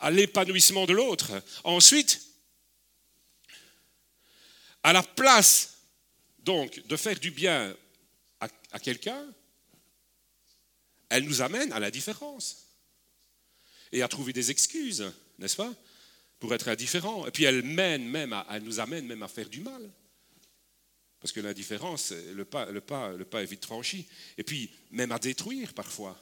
[0.01, 1.31] à l'épanouissement de l'autre.
[1.65, 2.21] Ensuite,
[4.83, 5.79] à la place
[6.39, 7.77] donc de faire du bien
[8.41, 9.25] à quelqu'un,
[11.09, 12.67] elle nous amène à l'indifférence
[13.93, 15.73] et à trouver des excuses, n'est-ce pas,
[16.43, 17.25] pour être indifférent.
[17.29, 19.89] Et puis elle mène même, à, elle nous amène même à faire du mal.
[21.21, 24.09] Parce que l'indifférence, le pas, le, pas, le pas est vite franchi.
[24.37, 26.21] Et puis même à détruire parfois.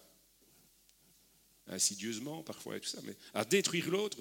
[1.68, 4.18] Insidieusement parfois et tout ça, mais à détruire l'autre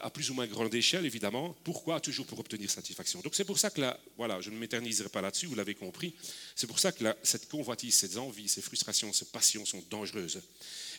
[0.00, 1.54] à, plus ou moins grande échelle, évidemment.
[1.62, 2.00] Pourquoi?
[2.00, 3.20] Toujours pour obtenir satisfaction.
[3.20, 6.14] Donc c'est pour ça que là, voilà, je ne m'éterniserai pas là-dessus, vous l'avez compris.
[6.56, 10.42] C'est pour ça que cette convoitise, ces envies, ces frustrations, ces passions sont dangereuses.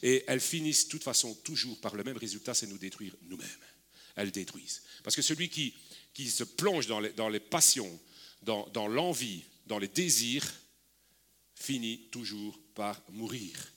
[0.04, 3.48] Et elles finissent de toute façon toujours par le même résultat, c'est nous détruire nous-mêmes.
[4.16, 4.82] Elles détruisent.
[5.04, 5.74] Parce que celui qui,
[6.14, 8.00] qui se plonge dans les, dans les passions,
[8.42, 10.52] dans, dans l'envie, dans les désirs,
[11.56, 13.72] finit toujours par mourir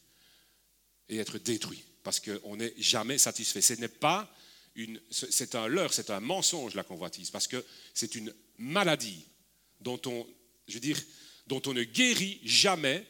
[1.09, 3.61] et être détruit parce qu'on n'est jamais satisfait.
[3.61, 4.35] Ce n'est pas
[4.77, 9.27] une, c'est un leurre, c'est un mensonge la convoitise, parce que c'est une maladie
[9.81, 10.27] dont on,
[10.67, 10.99] je veux dire,
[11.47, 13.07] dont on ne guérit jamais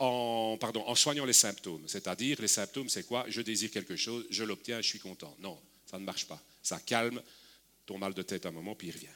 [0.00, 1.84] en, soignant les symptômes.
[1.86, 3.26] C'est-à-dire, les symptômes, c'est quoi?
[3.28, 5.36] Je désire quelque chose, je l'obtiens, je suis content.
[5.40, 6.42] Non, ça ne marche pas.
[6.62, 7.22] Ça calme
[7.86, 9.08] ton mal de tête un moment, puis il revient.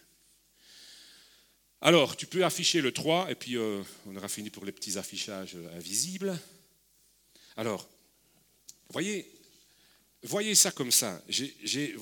[1.81, 4.99] Alors, tu peux afficher le 3, et puis euh, on aura fini pour les petits
[4.99, 6.39] affichages invisibles.
[7.57, 7.89] Alors,
[8.91, 9.31] voyez,
[10.23, 11.23] voyez ça comme ça.
[11.31, 11.97] C'est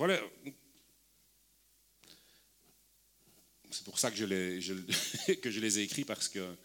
[3.85, 6.57] pour ça que je les ai écrits parce que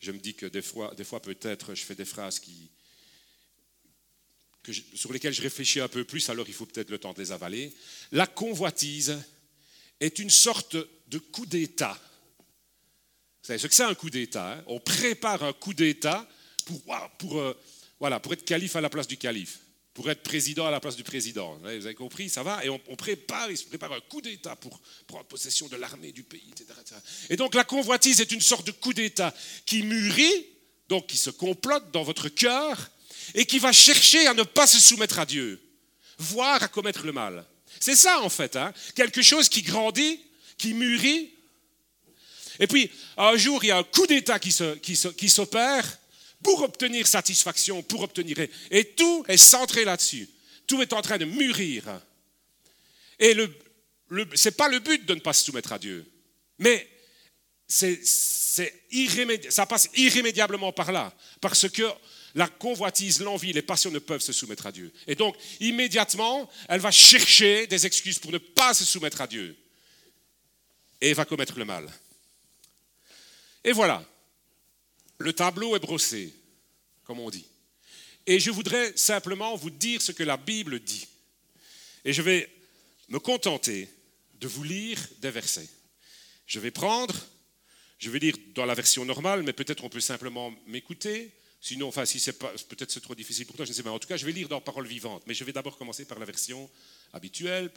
[0.00, 2.40] je me dis que des fois, peut-être, je fais des phrases
[4.94, 7.32] sur lesquelles je réfléchis un peu plus, alors il faut peut-être le temps de les
[7.32, 7.72] avaler.
[8.12, 9.16] La convoitise
[10.00, 10.76] est une sorte
[11.08, 11.98] de coup d'État.
[13.42, 14.64] Vous savez ce que c'est un coup d'État hein?
[14.66, 16.28] On prépare un coup d'État
[16.68, 17.54] euh,
[18.18, 19.60] pour être calife à la place du calife,
[19.96, 21.58] pour être président à la place du président.
[21.62, 25.24] Vous avez compris, ça va Et on, prépare, se prépare un coup d'État pour prendre
[25.24, 26.66] possession de l'armée du pays, etc.,
[27.30, 30.48] Et donc la convoitise est une sorte de coup d'État qui mûrit,
[30.90, 32.90] donc qui se complote dans votre cœur
[33.34, 35.62] et qui va chercher à ne pas se soumettre à Dieu,
[36.18, 37.46] voire à commettre le mal.
[37.80, 40.20] C'est ça en fait, hein quelque chose qui grandit,
[40.58, 41.32] qui mûrit.
[42.60, 44.52] Et puis un jour, il y a un coup d'État qui
[45.30, 45.98] s'opère
[46.46, 48.38] pour obtenir satisfaction, pour obtenir...
[48.70, 50.28] Et tout est centré là-dessus.
[50.68, 51.82] Tout est en train de mûrir.
[53.18, 53.52] Et le,
[54.32, 56.08] ce n'est pas le but de ne pas se soumettre à Dieu.
[56.60, 56.88] Mais
[57.66, 58.00] c'est,
[59.50, 61.12] ça passe irrémédiablement par là.
[61.40, 61.82] Parce que
[62.36, 64.92] la convoitise, l'envie, les passions ne peuvent se soumettre à Dieu.
[65.08, 69.56] Et donc, immédiatement, elle va chercher des excuses pour ne pas se soumettre à Dieu.
[71.00, 71.92] Et va commettre le mal.
[73.64, 74.04] Et voilà.
[75.18, 76.34] Le tableau est brossé,
[77.04, 77.46] comme on dit.
[78.26, 81.06] Et je voudrais simplement vous dire ce que la Bible dit.
[82.04, 82.50] Et je vais
[83.08, 83.88] me contenter
[84.40, 85.68] de vous lire des versets.
[86.46, 87.14] Je vais prendre,
[87.98, 91.32] je vais lire dans la version normale, mais peut-être on peut simplement m'écouter.
[91.60, 93.90] Sinon, enfin, si c'est peut-être c'est trop difficile pour toi, je ne sais pas.
[93.90, 95.22] En tout cas, je vais lire dans Parole vivante.
[95.26, 96.68] Mais je vais d'abord commencer par la version
[97.12, 97.70] habituelle.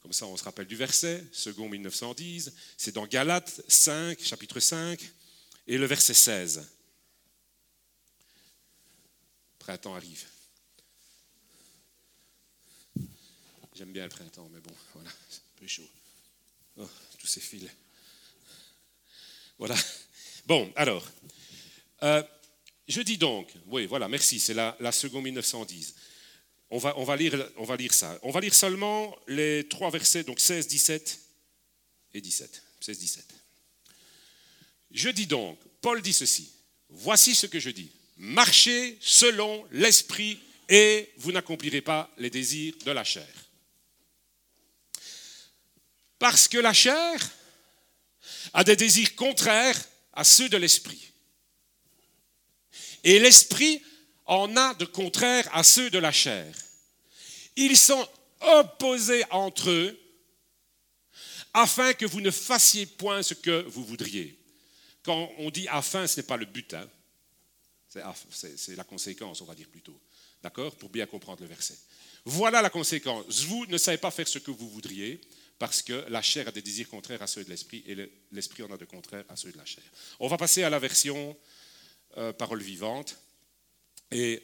[0.00, 2.52] Comme ça, on se rappelle du verset, second 1910.
[2.76, 5.00] C'est dans Galates 5, chapitre 5
[5.66, 6.66] et le verset 16.
[9.58, 10.24] Printemps arrive.
[13.74, 15.88] J'aime bien le printemps, mais bon, voilà, c'est un peu chaud.
[16.76, 17.68] Oh, tous ces fils.
[19.58, 19.74] Voilà.
[20.46, 21.10] Bon, alors,
[22.02, 22.22] euh,
[22.86, 25.94] je dis donc, oui, voilà, merci, c'est la, la seconde 1910.
[26.70, 28.18] On va, on, va lire, on va lire ça.
[28.22, 31.20] On va lire seulement les trois versets, donc 16, 17
[32.12, 32.62] et 17.
[32.80, 33.43] 16, 17.
[34.94, 36.52] Je dis donc, Paul dit ceci,
[36.88, 42.92] voici ce que je dis, marchez selon l'esprit et vous n'accomplirez pas les désirs de
[42.92, 43.28] la chair.
[46.20, 47.30] Parce que la chair
[48.52, 51.10] a des désirs contraires à ceux de l'esprit.
[53.02, 53.82] Et l'esprit
[54.26, 56.54] en a de contraires à ceux de la chair.
[57.56, 58.08] Ils sont
[58.40, 60.00] opposés entre eux
[61.52, 64.38] afin que vous ne fassiez point ce que vous voudriez.
[65.04, 66.74] Quand on dit afin, ce n'est pas le but.
[66.74, 66.88] Hein.
[67.88, 69.98] C'est la conséquence, on va dire plutôt.
[70.42, 70.74] D'accord?
[70.76, 71.78] Pour bien comprendre le verset.
[72.24, 73.24] Voilà la conséquence.
[73.44, 75.20] Vous ne savez pas faire ce que vous voudriez
[75.58, 78.72] parce que la chair a des désirs contraires à ceux de l'esprit et l'esprit en
[78.72, 79.84] a de contraires à ceux de la chair.
[80.18, 81.36] On va passer à la version
[82.16, 83.16] euh, parole vivante
[84.10, 84.42] et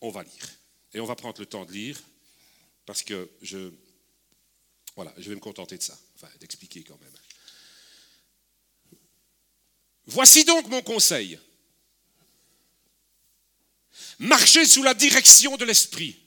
[0.00, 0.48] on va lire.
[0.92, 1.98] Et on va prendre le temps de lire
[2.84, 3.70] parce que je,
[4.96, 7.12] voilà, je vais me contenter de ça, enfin d'expliquer quand même.
[10.08, 11.38] Voici donc mon conseil.
[14.18, 16.18] Marchez sous la direction de l'Esprit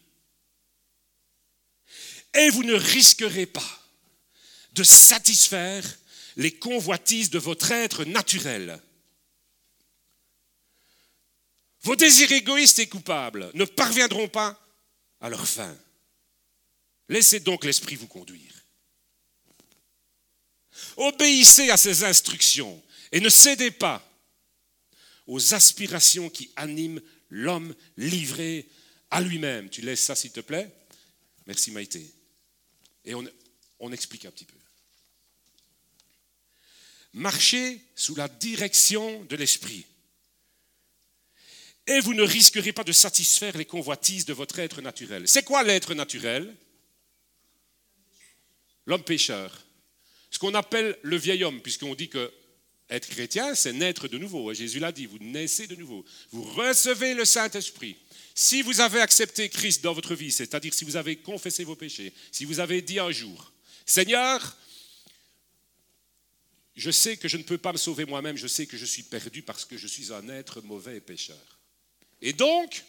[2.34, 3.84] et vous ne risquerez pas
[4.74, 5.84] de satisfaire
[6.38, 8.82] les convoitises de votre être naturel.
[11.82, 14.60] vos désirs égoïstes et coupables ne parviendront pas
[15.20, 15.76] à leur fin.
[17.10, 18.54] Laissez donc l'Esprit vous conduire.
[20.98, 24.08] Obéissez à ses instructions et ne cédez pas
[25.28, 28.68] aux aspirations qui animent l'homme livré
[29.10, 29.70] à lui-même.
[29.70, 30.72] Tu laisses ça, s'il te plaît
[31.46, 32.14] Merci Maïté.
[33.06, 34.56] Et on, explique un petit peu.
[37.14, 39.86] Marchez sous la direction de l'Esprit.
[41.88, 45.28] Et vous ne risquerez pas de satisfaire les convoitises de votre être naturel.
[45.28, 46.56] C'est quoi l'être naturel?
[48.86, 49.66] L'homme pécheur.
[50.30, 52.32] Ce qu'on appelle le vieil homme, puisqu'on dit que
[52.92, 54.54] être chrétien, c'est naître de nouveau.
[54.54, 56.06] Jésus l'a dit, vous naissez de nouveau.
[56.32, 57.96] Vous recevez le Saint-Esprit.
[58.36, 62.14] Si vous avez accepté Christ dans votre vie, c'est-à-dire si vous avez confessé vos péchés,
[62.32, 63.54] si vous avez dit un jour,
[63.86, 64.58] Seigneur,
[66.76, 69.04] je sais que je ne peux pas me sauver moi-même, je sais que je suis
[69.04, 71.60] perdu parce que je suis un être mauvais et pécheur.
[72.22, 72.84] Et donc,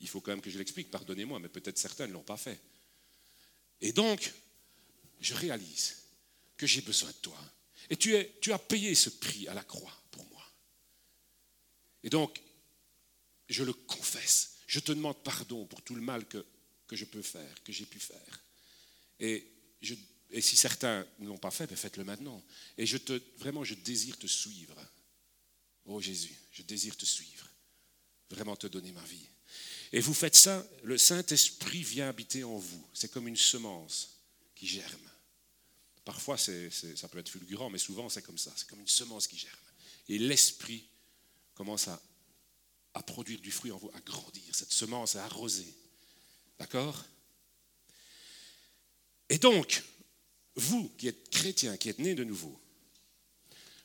[0.00, 2.60] il faut quand même que je l'explique, pardonnez-moi, mais peut-être certains ne l'ont pas fait.
[3.80, 4.32] Et donc,
[5.20, 5.96] je réalise
[6.56, 7.38] que j'ai besoin de toi.
[7.90, 10.48] Et tu, as payé ce prix à la croix pour moi.
[12.04, 12.40] Et donc,
[13.48, 14.58] je le confesse.
[14.68, 16.46] Je te demande pardon pour tout le mal que,
[16.92, 18.44] je peux faire, que j'ai pu faire.
[19.18, 19.44] Et,
[20.40, 22.40] si certains ne l'ont pas fait, ben faites-le maintenant.
[22.78, 22.84] Et
[23.38, 24.76] vraiment, je désire te suivre.
[25.86, 27.48] Oh Jésus, je désire te suivre.
[28.30, 29.26] Vraiment te donner ma vie.
[29.92, 32.86] Et vous faites ça, le Saint-Esprit vient habiter en vous.
[32.94, 34.20] C'est comme une semence
[34.54, 35.09] qui germe.
[36.10, 38.52] Parfois, ça peut être fulgurant, mais souvent, c'est comme ça.
[38.56, 39.54] C'est comme une semence qui germe.
[40.08, 40.84] Et l'Esprit
[41.54, 42.02] commence à,
[42.94, 44.52] à produire du fruit en vous, à grandir.
[44.52, 45.72] Cette semence à arroser.
[46.58, 47.04] D'accord?
[49.28, 49.84] Et donc,
[50.56, 52.60] vous qui êtes chrétien, qui êtes né de nouveau,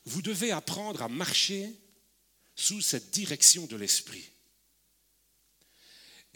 [0.04, 1.72] vous devez apprendre à marcher
[2.56, 4.32] sous cette direction de l'Esprit.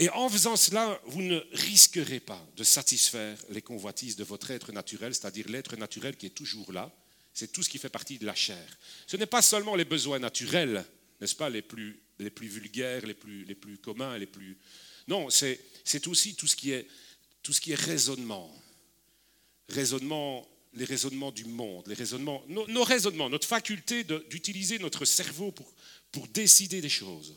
[0.00, 4.72] Et en faisant cela, vous ne risquerez pas de satisfaire les convoitises de votre être
[4.72, 6.90] naturel, c'est-à-dire l'être naturel qui est toujours là.
[7.34, 8.66] C'est tout ce qui fait partie de la chair.
[9.06, 10.86] Ce n'est pas seulement les besoins naturels,
[11.20, 14.56] n'est-ce pas, les plus, les plus vulgaires, les plus, les plus communs, les plus...
[15.06, 15.60] Non, c'est,
[16.06, 16.88] aussi tout ce qui est,
[17.42, 18.50] tout ce qui est raisonnement.
[19.68, 25.52] Raisonnement, les raisonnements du monde, les raisonnements, nos, nos raisonnements, notre faculté d'utiliser notre cerveau
[25.52, 25.70] pour,
[26.10, 27.36] pour décider des choses.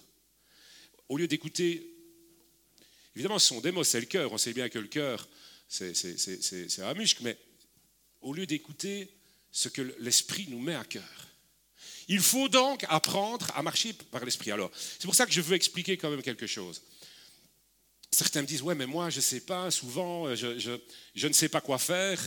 [1.09, 1.92] Au lieu d'écouter
[3.15, 4.31] Évidemment, son démos, c'est le cœur.
[4.31, 5.27] On sait bien que le cœur,
[5.67, 7.37] c'est un muscle, mais
[8.21, 9.09] au lieu d'écouter
[9.51, 11.27] ce que l'esprit nous met à cœur.
[12.07, 14.51] Il faut donc apprendre à marcher par l'esprit.
[14.51, 16.81] Alors, c'est pour ça que je veux expliquer quand même quelque chose.
[18.11, 21.49] Certains me disent, ouais, mais moi, je ne sais pas, souvent, euh, je, ne sais
[21.49, 22.19] pas quoi faire,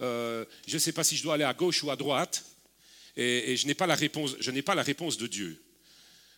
[0.00, 2.44] euh, je ne sais pas si je dois aller à gauche ou à droite,
[3.16, 5.62] et, je n'ai pas, pas la réponse de Dieu.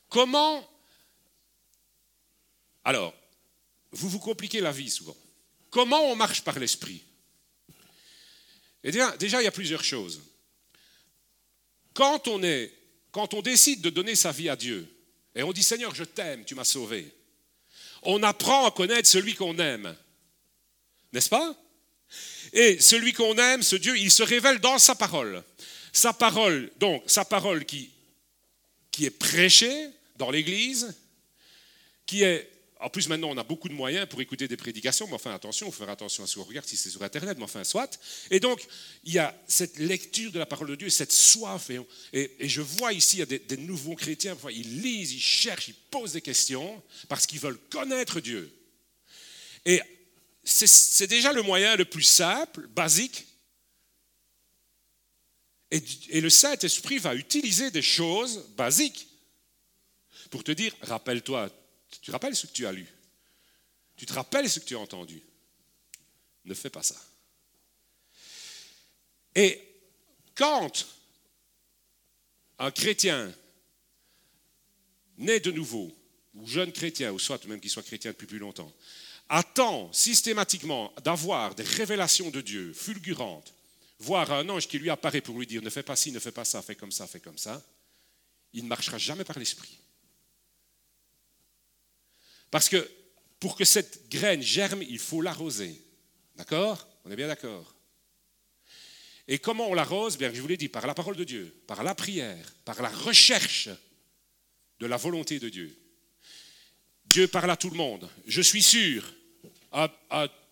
[0.09, 0.69] Comment
[2.85, 3.15] Alors,
[3.93, 5.17] vous vous compliquez la vie souvent.
[5.71, 7.03] Comment on marche par l'esprit?
[8.85, 10.23] Et déjà, déjà, il y a plusieurs choses.
[11.95, 12.73] Quand on, est,
[13.11, 14.89] quand on décide de donner sa vie à Dieu,
[15.35, 17.11] et on dit Seigneur, je t'aime, tu m'as sauvé,
[18.03, 19.97] on apprend à connaître celui qu'on aime.
[21.13, 21.55] N'est-ce pas?
[22.53, 25.43] Et celui qu'on aime, ce Dieu, il se révèle dans sa parole.
[25.93, 27.91] Sa parole, donc, sa parole qui,
[28.91, 30.95] qui est prêchée dans l'Église,
[32.07, 32.52] qui est
[32.83, 35.69] en plus, maintenant, on a beaucoup de moyens pour écouter des prédications, mais enfin, attention,
[35.69, 37.99] il faut faire attention à ce qu'on regarde si c'est sur Internet, mais enfin, soit.
[38.31, 38.67] Et donc,
[39.05, 41.71] il y a cette lecture de la parole de Dieu, cette soif.
[41.71, 45.69] Et, et, je vois ici, il y a des, nouveaux chrétiens, ils lisent, ils cherchent,
[45.69, 48.53] ils posent des questions parce qu'ils veulent connaître Dieu.
[49.65, 49.81] Et
[50.43, 53.27] c'est déjà le moyen le plus simple, basique.
[55.71, 59.07] Et, et le Saint-Esprit va utiliser des choses basiques
[60.31, 61.49] pour te dire, rappelle-toi,
[62.01, 62.87] tu te rappelles ce que tu as lu?
[63.97, 65.23] Tu te rappelles ce que tu as entendu?
[66.45, 66.97] Ne fais pas ça.
[69.35, 69.61] Et
[70.35, 70.87] quand
[72.59, 73.33] un chrétien
[75.19, 75.95] né de nouveau,
[76.35, 78.73] ou jeune chrétien, ou soit même qu'il soit chrétien depuis plus longtemps,
[79.29, 83.53] attend systématiquement d'avoir des révélations de Dieu fulgurantes,
[83.99, 86.33] voir un ange qui lui apparaît pour lui dire ne fais pas ci, ne fais
[86.33, 87.63] pas ça, fais comme ça, fais comme ça,
[88.53, 89.79] il ne marchera jamais par l'esprit.
[92.53, 92.89] Parce que
[93.41, 95.83] pour que cette graine germe, il faut l'arroser.
[96.37, 96.87] D'accord?
[97.05, 97.75] On est bien d'accord
[99.27, 100.19] Et comment on l'arrose?
[100.19, 102.91] Bien, je vous l'ai dit, par la parole de Dieu, par la prière, par la
[102.91, 103.71] recherche
[104.79, 105.75] de la volonté de Dieu.
[107.07, 108.09] Dieu parle à tout le monde.
[108.27, 109.03] Je suis sûr,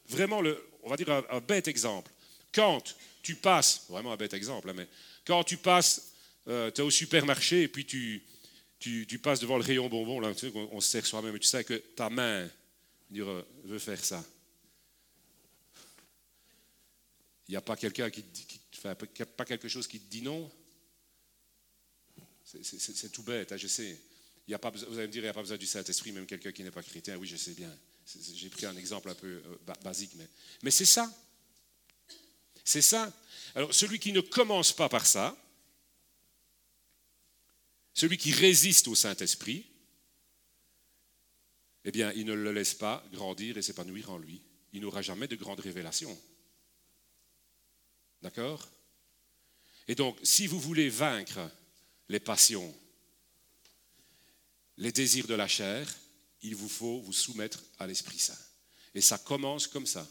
[0.09, 0.43] vraiment,
[0.83, 2.11] on va dire un, bête exemple.
[2.55, 2.83] Quand
[3.23, 4.89] tu passes, vraiment un bête exemple, hein, mais
[5.27, 6.15] quand tu passes,
[6.49, 8.25] euh, tu es au supermarché et puis tu,
[8.81, 10.33] tu, passes devant le rayon bonbon, là,
[10.73, 12.49] on, se sert soi-même, et tu sais que ta main
[13.11, 14.25] veut faire ça.
[17.47, 20.51] Il n'y a pas quelque chose qui te dit non?
[22.45, 23.97] C'est tout bête, hein, je sais.
[24.49, 26.13] Il y a pas, vous allez me dire, il n'y a pas besoin du Saint-Esprit,
[26.13, 27.17] même quelqu'un qui n'est pas chrétien.
[27.17, 27.71] Oui, je sais bien.
[28.35, 30.27] J'ai pris un exemple un peu euh, basique, mais,
[30.63, 31.13] mais c'est ça.
[32.65, 33.13] C'est ça.
[33.55, 35.37] Alors, celui qui ne commence pas par ça,
[37.95, 39.67] celui qui résiste au Saint-Esprit,
[41.85, 44.43] eh bien, il ne le laisse pas grandir et s'épanouir en lui.
[44.73, 46.17] Il n'aura jamais de grande révélation.
[48.23, 48.69] D'accord?
[49.89, 51.51] Et donc, si vous voulez vaincre
[52.09, 52.75] les passions,
[54.77, 55.89] les désirs de la chair,
[56.43, 58.39] il vous faut vous soumettre à l'Esprit Saint.
[58.95, 60.07] Et ça commence comme ça.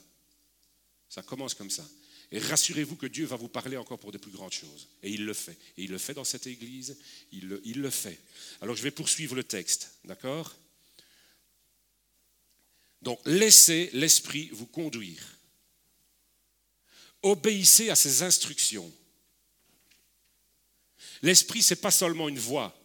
[1.08, 1.88] Ça commence comme ça.
[2.32, 4.88] Et rassurez-vous que Dieu va vous parler encore pour de plus grandes choses.
[5.02, 5.58] Et il le fait.
[5.78, 6.98] Et il le fait dans cette église.
[7.32, 8.20] Il le, fait.
[8.62, 9.94] Alors je vais poursuivre le texte.
[10.04, 10.56] D'accord?
[13.02, 15.24] Donc laissez l'Esprit vous conduire.
[17.24, 18.92] Obéissez à ses instructions.
[21.24, 22.76] L'Esprit, ce n'est pas seulement une voix.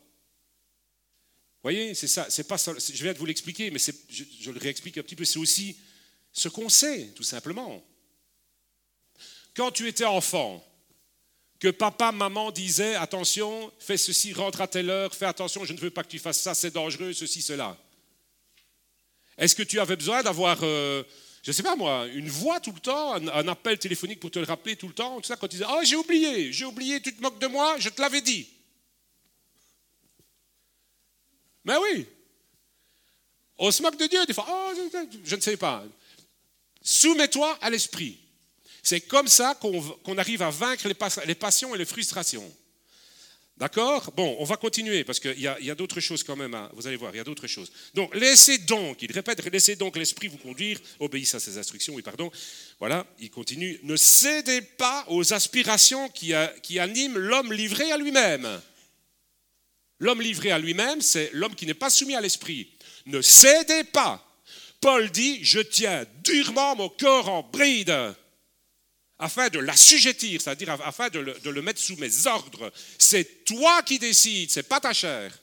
[1.62, 2.26] Voyez, c'est ça.
[2.28, 5.24] Je viens de vous l'expliquer, mais je, je le réexplique un petit peu.
[5.24, 5.76] C'est aussi
[6.32, 7.84] ce qu'on sait, tout simplement.
[9.54, 10.64] Quand tu étais enfant,
[11.60, 15.78] que papa, maman disaient attention, fais ceci, rentre à telle heure, fais attention, je ne
[15.78, 17.78] veux pas que tu fasses ça, c'est dangereux, ceci, cela.
[19.38, 21.02] Est-ce que tu avais besoin d'avoir, euh,
[21.42, 24.38] je ne sais pas moi, une voix tout le temps, un, appel téléphonique pour te
[24.38, 27.00] le rappeler tout le temps, tout ça, quand tu disais, oh j'ai oublié, j'ai oublié,
[27.00, 28.48] tu te moques de moi, je te l'avais dit.
[31.64, 32.06] Mais oui,
[33.56, 34.72] on se moque de Dieu des fois, oh,
[35.24, 35.82] je ne sais pas.
[36.82, 38.23] Soumets-toi à l'esprit.
[38.84, 42.54] C'est comme ça qu'on arrive à vaincre les, passions et les frustrations.
[43.56, 44.12] D'accord?
[44.14, 46.54] Bon, on va continuer parce qu'il y a, d'autres choses quand même.
[46.74, 47.72] vous allez voir, il y a d'autres choses.
[47.94, 52.02] Donc, laissez donc, il répète, laissez donc l'esprit vous conduire, obéissez à ses instructions, oui,
[52.02, 52.30] pardon.
[52.78, 53.80] Voilà, il continue.
[53.84, 58.60] Ne cédez pas aux aspirations qui, qui animent l'homme livré à lui-même.
[59.98, 62.68] L'homme livré à lui-même, c'est l'homme qui n'est pas soumis à l'esprit.
[63.06, 64.22] Ne cédez pas.
[64.82, 68.14] Paul dit, je tiens durement mon corps en bride
[69.18, 72.72] afin de l'assujettir, c'est-à-dire afin de le, mettre sous mes ordres.
[72.98, 75.36] C'est toi qui décides, c'est pas ta chair.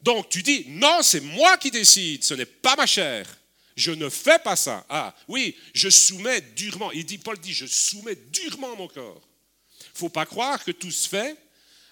[0.00, 3.26] Donc tu dis, non, c'est moi qui décide, ce n'est pas ma chair.
[3.76, 4.86] Je ne fais pas ça.
[4.88, 6.90] Ah oui, je soumets durement.
[6.92, 9.20] Il dit, Paul dit, je soumets durement mon corps.
[9.80, 11.36] Ne faut pas croire que tout se fait.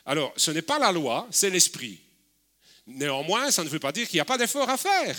[0.06, 2.00] Alors, ce n'est pas la loi, c'est l'esprit.
[2.86, 5.16] Néanmoins, ça ne veut pas dire qu'il n'y a pas d'effort à faire.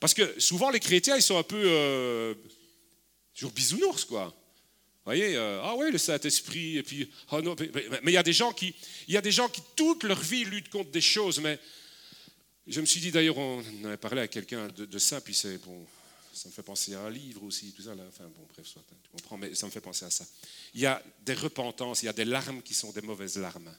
[0.00, 2.34] Parce que souvent, les chrétiens, ils sont un peu euh,
[3.36, 4.26] Toujours bisounours, quoi.
[4.28, 7.40] Vous voyez, euh, ah oui, le Saint-Esprit, et puis, oh
[8.02, 8.74] mais il y a des gens qui,
[9.06, 11.60] il des gens qui toute leur vie luttent contre des choses, mais
[12.66, 15.86] je me suis dit d'ailleurs, on avait parlé à quelqu'un de, ça, puis c'est bon,
[16.32, 18.02] ça me fait penser à un livre aussi, tout ça, là.
[18.08, 20.26] enfin bon, bref, soit, hein, tu comprends, mais ça me fait penser à ça.
[20.74, 23.72] Il y a des repentances, il y a des larmes qui sont des mauvaises larmes.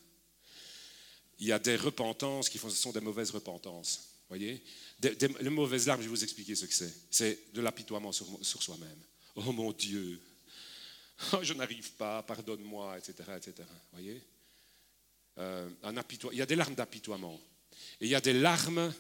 [1.40, 4.00] Il y a des repentances qui sont des mauvaises repentances.
[4.30, 4.64] Vous voyez
[5.02, 6.94] Les mauvaises larmes, je vais vous expliquer ce que c'est.
[7.12, 8.98] C'est de l'apitoiement sur soi-même.
[9.40, 10.20] Oh mon Dieu,
[11.34, 13.68] oh, je n'arrive pas, pardonne-moi, etc., etc.
[13.92, 14.20] Voyez?
[15.38, 15.70] Euh,
[16.32, 17.40] Il y a des larmes d'apitoiement.
[18.02, 18.92] Et il y a des larmes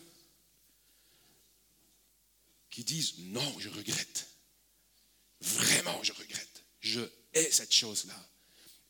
[2.69, 4.27] qui disent non, je regrette.
[5.41, 6.63] Vraiment, je regrette.
[6.81, 7.01] Je
[7.33, 8.29] hais cette chose-là.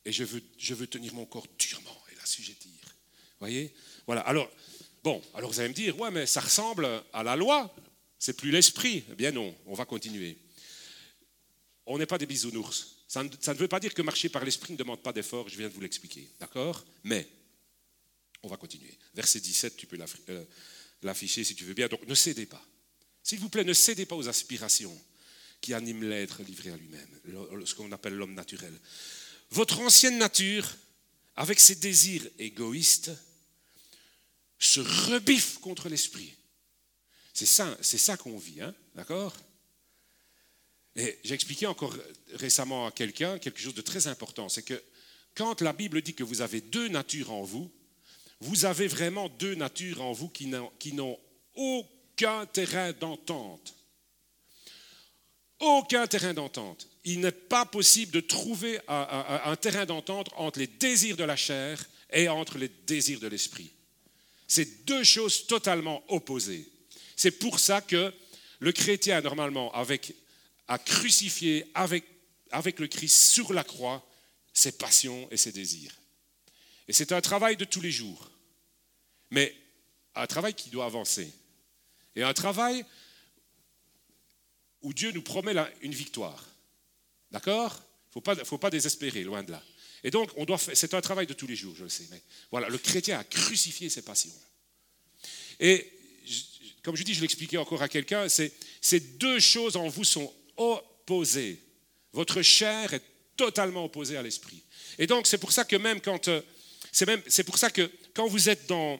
[0.03, 2.81] Et je veux, je veux tenir mon corps durement et l'assujettir.
[3.39, 3.73] Voyez?
[4.05, 4.21] Voilà.
[4.21, 4.51] Alors,
[5.01, 7.73] bon, alors vous allez me dire, ouais, mais ça ressemble à la loi.
[8.19, 9.05] C'est plus l'esprit.
[9.09, 10.37] Eh bien non, on va continuer.
[11.87, 12.97] On n'est pas des bisounours.
[13.07, 15.69] Ça ne, veut pas dire que marcher par l'esprit ne demande pas d'effort, je viens
[15.69, 16.29] de vous l'expliquer.
[16.39, 16.85] D'accord?
[17.05, 17.27] Mais,
[18.43, 18.93] on va continuer.
[19.13, 19.97] Verset 17, tu peux
[20.29, 20.43] euh,
[21.01, 21.87] l'afficher si tu veux bien.
[21.87, 22.63] Donc, ne cédez pas.
[23.23, 25.01] S'il vous plaît, ne cédez pas aux aspirations
[25.61, 27.07] qui animent l'être livré à lui-même,
[27.65, 28.73] ce qu'on appelle l'homme naturel.
[29.51, 30.69] Votre ancienne nature,
[31.37, 33.11] avec ses désirs égoïstes,
[34.59, 36.33] se rebiffe contre l'esprit.
[37.33, 38.75] C'est ça, c'est ça qu'on vit, hein?
[38.95, 39.35] D'accord?
[40.97, 41.95] Et j'ai expliqué encore
[42.33, 44.81] récemment à quelqu'un quelque chose de très important, c'est que
[45.35, 47.71] quand la Bible dit que vous avez deux natures en vous,
[48.39, 51.19] vous avez vraiment deux natures en vous qui n'ont
[51.53, 53.75] aucun terrain d'entente.
[55.59, 56.87] Aucun terrain d'entente.
[57.03, 61.35] Il n'est pas possible de trouver un, un terrain d'entente entre les désirs de la
[61.35, 63.71] chair et entre les désirs de l'esprit.
[64.47, 66.67] C'est deux choses totalement opposées.
[67.15, 68.13] C'est pour ça que
[68.59, 70.13] le chrétien, normalement, avec
[70.67, 72.05] a crucifié avec,
[72.51, 74.05] avec le Christ sur la croix
[74.53, 75.93] ses passions et ses désirs.
[76.87, 78.31] Et c'est un travail de tous les jours.
[79.29, 79.55] mais
[80.15, 81.31] un travail qui doit avancer.
[82.15, 82.83] Et un travail
[84.81, 86.43] où Dieu nous promet une victoire.
[87.31, 87.83] D'accord?
[88.15, 89.63] Il ne faut pas, désespérer, loin de là.
[90.03, 92.07] Et donc, on doit, c'est un travail de tous les jours, je le sais.
[92.09, 94.33] Mais voilà, le chrétien a crucifié ses passions.
[95.59, 95.91] Et
[96.81, 101.59] comme je dis, je l'expliquais encore à quelqu'un, ces deux choses en vous sont opposées.
[102.13, 103.03] Votre chair est
[103.35, 104.63] totalement opposée à l'esprit.
[104.97, 106.41] Et donc, c'est pour ça que même quand, euh,
[106.91, 108.99] c'est même, c'est pour ça que quand vous êtes dans,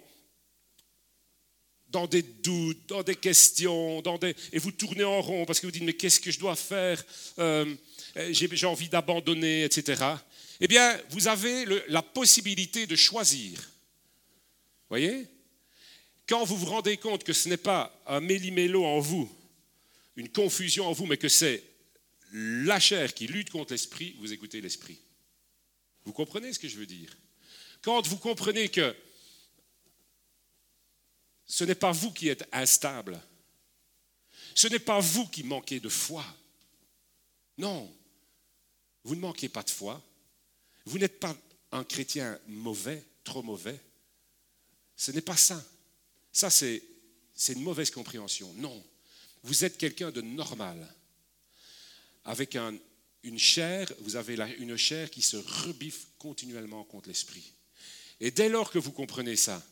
[1.89, 5.66] dans des doutes, dans des questions, dans des, et vous tournez en rond parce que
[5.66, 7.03] vous dites mais qu'est-ce que je dois faire
[7.39, 7.66] euh,
[8.30, 10.03] j'ai, envie d'abandonner, etc.
[10.60, 13.60] Eh bien, vous avez la possibilité de choisir.
[14.89, 15.28] Voyez?
[16.28, 19.32] Quand vous vous rendez compte que ce n'est pas un méli-mélo en vous,
[20.18, 21.63] une confusion en vous, mais que c'est
[22.34, 24.99] la chair qui lutte contre l'esprit, vous écoutez l'esprit.
[26.03, 27.15] Vous comprenez ce que je veux dire?
[27.82, 28.93] Quand vous comprenez que
[31.45, 33.22] ce n'est pas vous qui êtes instable,
[34.55, 36.26] ce n'est pas vous qui manquez de foi.
[37.57, 37.95] Non,
[39.03, 40.03] vous ne manquez pas de foi.
[40.86, 41.38] Vous n'êtes pas
[41.72, 43.80] un chrétien mauvais, trop mauvais.
[44.95, 45.63] Ce n'est pas ça.
[46.32, 46.82] Ça, c'est
[47.49, 48.51] une mauvaise compréhension.
[48.55, 48.84] Non,
[49.48, 50.93] vous êtes quelqu'un de normal.
[52.26, 52.58] Avec
[53.24, 57.54] une chair, vous avez une chair qui se rebiffe continuellement contre l'esprit.
[58.20, 59.66] Et dès lors que vous comprenez ça,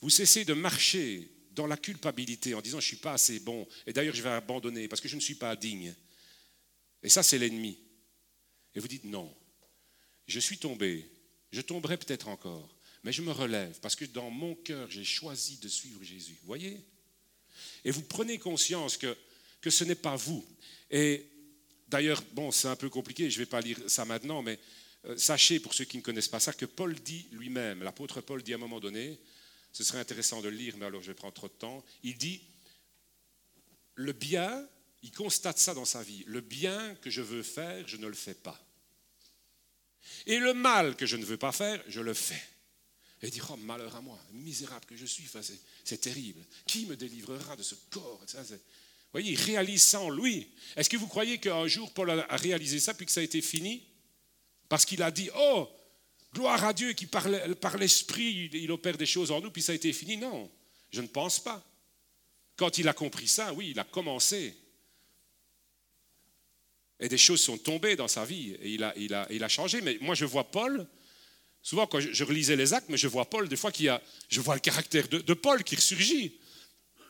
[0.00, 3.66] vous cessez de marcher dans la culpabilité en disant je ne suis pas assez bon,
[3.86, 5.94] et d'ailleurs je vais abandonner parce que je ne suis pas digne.
[7.02, 7.78] Et ça, c'est l'ennemi.
[8.74, 9.34] Et vous dites non,
[10.26, 11.08] je suis tombé,
[11.52, 15.58] je tomberai peut-être encore, mais je me relève parce que dans mon cœur, j'ai choisi
[15.58, 16.38] de suivre Jésus.
[16.44, 16.84] Voyez?
[17.84, 19.16] Et vous prenez conscience que,
[19.60, 20.44] que ce n'est pas vous.
[20.90, 21.26] Et
[21.88, 24.58] d'ailleurs, bon, c'est un peu compliqué, je ne vais pas lire ça maintenant, mais
[25.06, 28.42] euh, sachez, pour ceux qui ne connaissent pas ça, que Paul dit lui-même, l'apôtre Paul
[28.42, 29.18] dit à un moment donné,
[29.72, 32.16] ce serait intéressant de le lire, mais alors je vais prendre trop de temps, il
[32.16, 32.40] dit,
[33.94, 34.66] le bien,
[35.02, 38.14] il constate ça dans sa vie, le bien que je veux faire, je ne le
[38.14, 38.60] fais pas.
[40.26, 42.42] Et le mal que je ne veux pas faire, je le fais.
[43.22, 45.24] Et dire, oh malheur à moi, misérable que je suis,
[45.84, 46.44] c'est terrible.
[46.66, 48.20] Qui me délivrera de ce corps?
[48.26, 48.56] Vous
[49.12, 50.48] voyez, il réalise ça en lui.
[50.76, 53.40] Est-ce que vous croyez qu'un jour Paul a réalisé ça puis que ça a été
[53.40, 53.82] fini?
[54.68, 55.68] Parce qu'il a dit, oh,
[56.34, 59.74] gloire à Dieu qui par l'esprit, il opère des choses en nous, puis ça a
[59.74, 60.50] été fini Non,
[60.90, 61.64] je ne pense pas.
[62.56, 64.56] Quand il a compris ça, oui, il a commencé.
[66.98, 68.82] Et des choses sont tombées dans sa vie et il
[69.42, 69.82] a, changé.
[69.82, 70.86] Mais moi, je vois Paul,
[71.66, 74.40] Souvent, quand je, relisais les actes, mais je vois Paul, des fois, qui a, je
[74.40, 76.38] vois le caractère de, Paul qui ressurgit.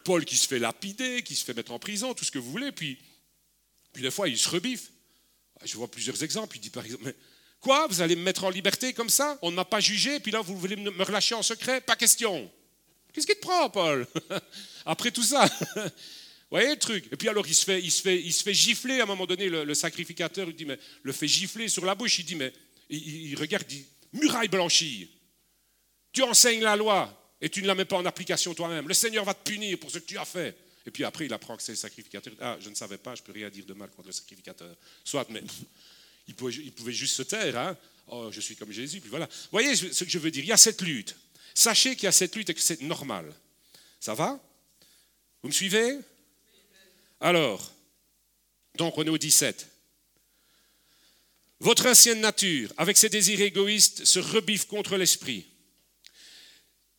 [0.02, 2.52] Paul qui se fait lapider, qui se fait mettre en prison, tout ce que vous
[2.52, 2.96] voulez, puis,
[3.92, 4.90] puis des fois, il se rebiffe.
[5.62, 6.56] Je vois plusieurs exemples.
[6.56, 7.14] Il dit par exemple, mais
[7.60, 9.38] quoi, vous allez me mettre en liberté comme ça?
[9.42, 11.82] On ne m'a pas jugé, puis là, vous voulez me relâcher en secret?
[11.82, 12.50] Pas question.
[13.12, 14.06] Qu'est-ce qui te prend, Paul?
[14.86, 15.82] Après tout ça Vous
[16.50, 19.06] voyez le truc Et puis alors, il se fait, il se fait, gifler à un
[19.06, 22.36] moment donné, le, sacrificateur, il dit, mais le fait gifler sur la bouche, il dit,
[22.36, 22.54] mais
[22.88, 23.84] il, regarde, il
[24.16, 25.10] muraille blanchie.
[26.12, 28.88] Tu enseignes la loi et tu ne la mets pas en application toi-même.
[28.88, 30.56] Le Seigneur va te punir pour ce que tu as fait.
[30.86, 32.32] Et puis après, il apprend que c'est le sacrificateur.
[32.40, 34.74] Ah, je ne savais pas, je ne peux rien dire de mal contre le sacrificateur.
[35.04, 35.42] Soit, mais
[36.28, 37.58] il pouvait, juste se taire.
[37.58, 37.76] Hein.
[38.06, 39.00] Oh, je suis comme Jésus.
[39.00, 39.26] Puis voilà.
[39.26, 41.16] Vous voyez ce que je veux dire Il y a cette lutte.
[41.54, 43.32] Sachez qu'il y a cette lutte et que c'est normal.
[43.98, 44.40] Ça va?
[45.42, 45.98] Vous me suivez?
[47.20, 47.72] Alors,
[48.76, 49.66] donc on est au 17.
[51.60, 55.46] Votre ancienne nature, avec ses désirs égoïstes, se rebiffe contre l'esprit.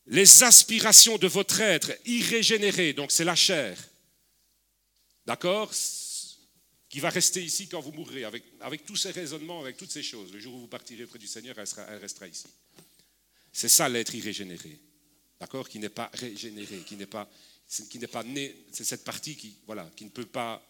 [0.07, 3.77] Les aspirations de votre être irrégénéré, donc c'est la chair,
[5.25, 5.71] d'accord
[6.89, 10.31] Qui va rester ici quand vous mourrez, avec, tous ces raisonnements, avec toutes ces choses.
[10.31, 12.47] Le jour où vous partirez près du Seigneur, elle, elle restera ici.
[13.51, 14.79] C'est ça l'être irrégénéré,
[15.39, 17.29] d'accord Qui n'est pas régénéré, qui n'est pas,
[17.89, 20.65] qui n'est pas né, c'est cette partie qui, voilà, qui ne peut pas,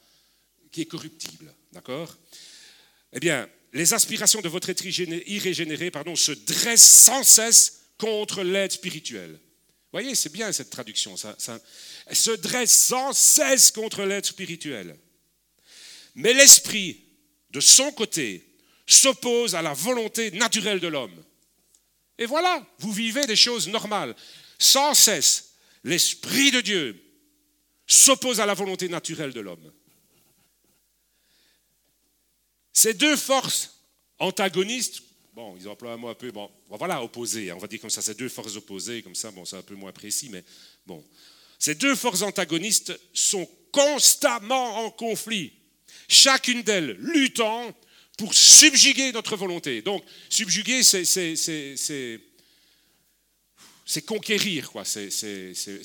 [0.72, 2.18] qui est corruptible, d'accord?
[3.14, 9.40] Eh bien, les aspirations de votre être irrégénéré se dressent sans cesse contre l'aide spirituelle.
[9.92, 11.18] Voyez, c'est bien cette traduction.
[11.18, 11.60] Ça, ça,
[12.12, 14.98] se dresse sans cesse contre l'aide spirituelle.
[16.16, 17.02] Mais l'esprit,
[17.52, 18.46] de son côté,
[18.86, 21.24] s'oppose à la volonté naturelle de l'homme.
[22.18, 24.16] Et voilà, vous vivez des choses normales.
[24.60, 25.54] Sans cesse,
[25.84, 27.04] l'esprit de Dieu
[27.86, 29.72] s'oppose à la volonté naturelle de l'homme.
[32.78, 33.72] Ces deux forces
[34.20, 35.02] antagonistes,
[35.34, 37.90] bon, ils emploient un mot un peu, bon, voilà, opposées, hein, on va dire comme
[37.90, 40.44] ça, ces deux forces opposées, comme ça, bon, c'est un peu moins précis, mais
[40.86, 41.04] bon.
[41.58, 45.54] Ces deux forces antagonistes sont constamment en conflit,
[46.08, 47.76] chacune d'elles luttant
[48.16, 49.82] pour subjuguer notre volonté.
[49.82, 51.04] Donc, subjuguer, c'est
[53.86, 54.86] c'est conquérir, quoi.
[54.86, 55.10] C'est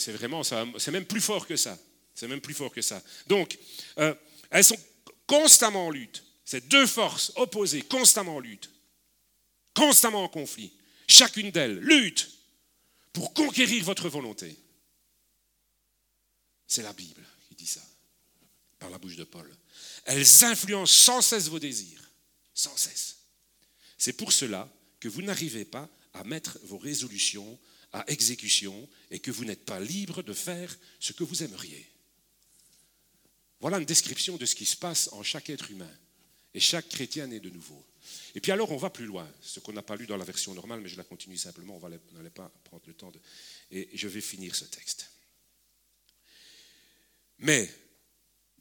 [0.08, 0.42] vraiment.
[0.42, 1.78] C'est même plus fort que ça.
[2.14, 3.02] C'est même plus fort que ça.
[3.28, 3.58] Donc,
[3.96, 4.14] euh,
[4.50, 4.78] elles sont
[5.26, 6.22] constamment en lutte.
[6.44, 8.70] Ces deux forces opposées, constamment en lutte,
[9.74, 10.72] constamment en conflit.
[11.08, 12.30] Chacune d'elles lutte
[13.12, 14.56] pour conquérir votre volonté.
[16.66, 17.82] C'est la Bible qui dit ça,
[18.78, 19.50] par la bouche de Paul.
[20.04, 22.10] Elles influencent sans cesse vos désirs,
[22.54, 23.18] sans cesse.
[23.98, 27.58] C'est pour cela que vous n'arrivez pas à mettre vos résolutions
[27.92, 31.88] à exécution et que vous n'êtes pas libre de faire ce que vous aimeriez.
[33.60, 35.90] Voilà une description de ce qui se passe en chaque être humain.
[36.54, 37.84] Et chaque chrétien est de nouveau.
[38.34, 40.54] Et puis alors on va plus loin, ce qu'on n'a pas lu dans la version
[40.54, 43.20] normale, mais je la continue simplement, on n'allait pas prendre le temps de...
[43.70, 45.10] Et je vais finir ce texte.
[47.38, 47.72] Mais,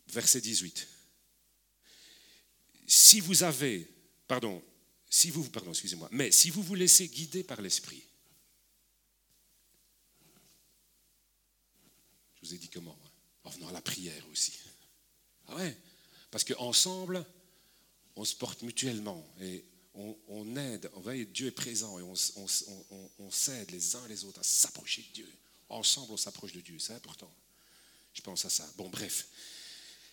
[0.07, 0.87] verset 18,
[2.87, 3.87] si vous avez,
[4.27, 4.63] pardon,
[5.09, 8.03] si vous, pardon, excusez-moi, mais si vous vous laissez guider par l'Esprit,
[12.35, 12.97] je vous ai dit comment,
[13.43, 14.53] en venant à la prière aussi.
[15.47, 15.77] Ah ouais,
[16.31, 17.25] parce qu'ensemble,
[18.15, 23.71] on se porte mutuellement et on, aide, on va, Dieu est présent et on, s'aide
[23.71, 25.33] les uns les autres à s'approcher de Dieu.
[25.69, 27.31] Ensemble, on s'approche de Dieu, c'est important.
[28.13, 28.69] Je pense à ça.
[28.77, 29.27] Bon, bref.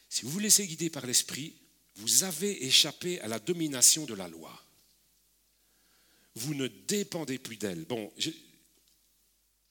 [0.09, 1.55] Si vous vous laissez guider par l'Esprit,
[1.97, 4.65] vous avez échappé à la domination de la loi.
[6.35, 7.85] Vous ne dépendez plus d'elle.
[7.85, 8.13] Bon,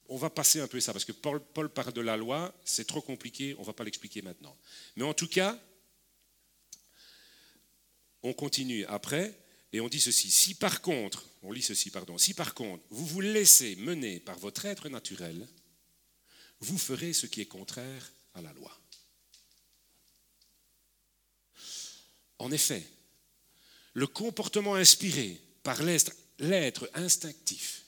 [0.10, 2.88] on va passer un peu ça, parce que Paul, Paul parle de la loi, c'est
[2.88, 4.58] trop compliqué, on ne va pas l'expliquer maintenant.
[4.96, 5.60] Mais en tout cas,
[8.24, 9.38] on continue après,
[9.74, 10.32] et on dit ceci.
[10.32, 14.38] Si par contre, on lit ceci, pardon, si par contre, vous vous laissez mener par
[14.40, 15.48] votre être naturel,
[16.60, 18.76] vous ferez ce qui est contraire à la loi.
[22.40, 22.84] En effet,
[23.94, 27.84] le comportement inspiré par l'être instinctif.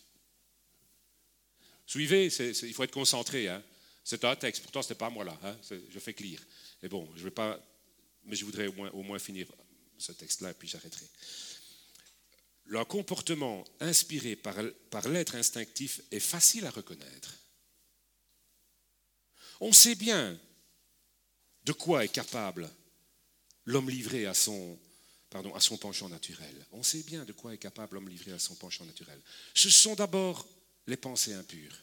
[1.85, 3.47] Suivez, il faut être concentré.
[3.47, 3.63] Hein.
[4.03, 5.55] C'est un texte, pourtant ce n'est pas moi là, hein.
[5.69, 6.43] je fais que lire.
[6.81, 7.59] Mais bon, je vais pas,
[8.25, 9.47] mais je voudrais au moins finir
[9.99, 11.05] ce texte-là puis j'arrêterai.
[12.65, 14.55] Le comportement inspiré par,
[14.89, 17.35] par l'être instinctif est facile à reconnaître.
[19.59, 20.39] On sait bien
[21.63, 22.69] de quoi est capable
[23.65, 24.79] l'homme livré à son,
[25.29, 26.65] pardon, à son penchant naturel.
[26.71, 29.19] On sait bien de quoi est capable l'homme livré à son penchant naturel.
[29.53, 30.47] Ce sont d'abord
[30.87, 31.77] les pensées impures.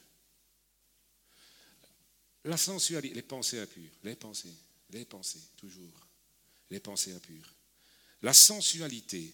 [2.45, 4.55] La sensualité, les pensées impures, les pensées,
[4.91, 6.07] les pensées, toujours,
[6.71, 7.56] les pensées impures.
[8.27, 9.33] La sensualité,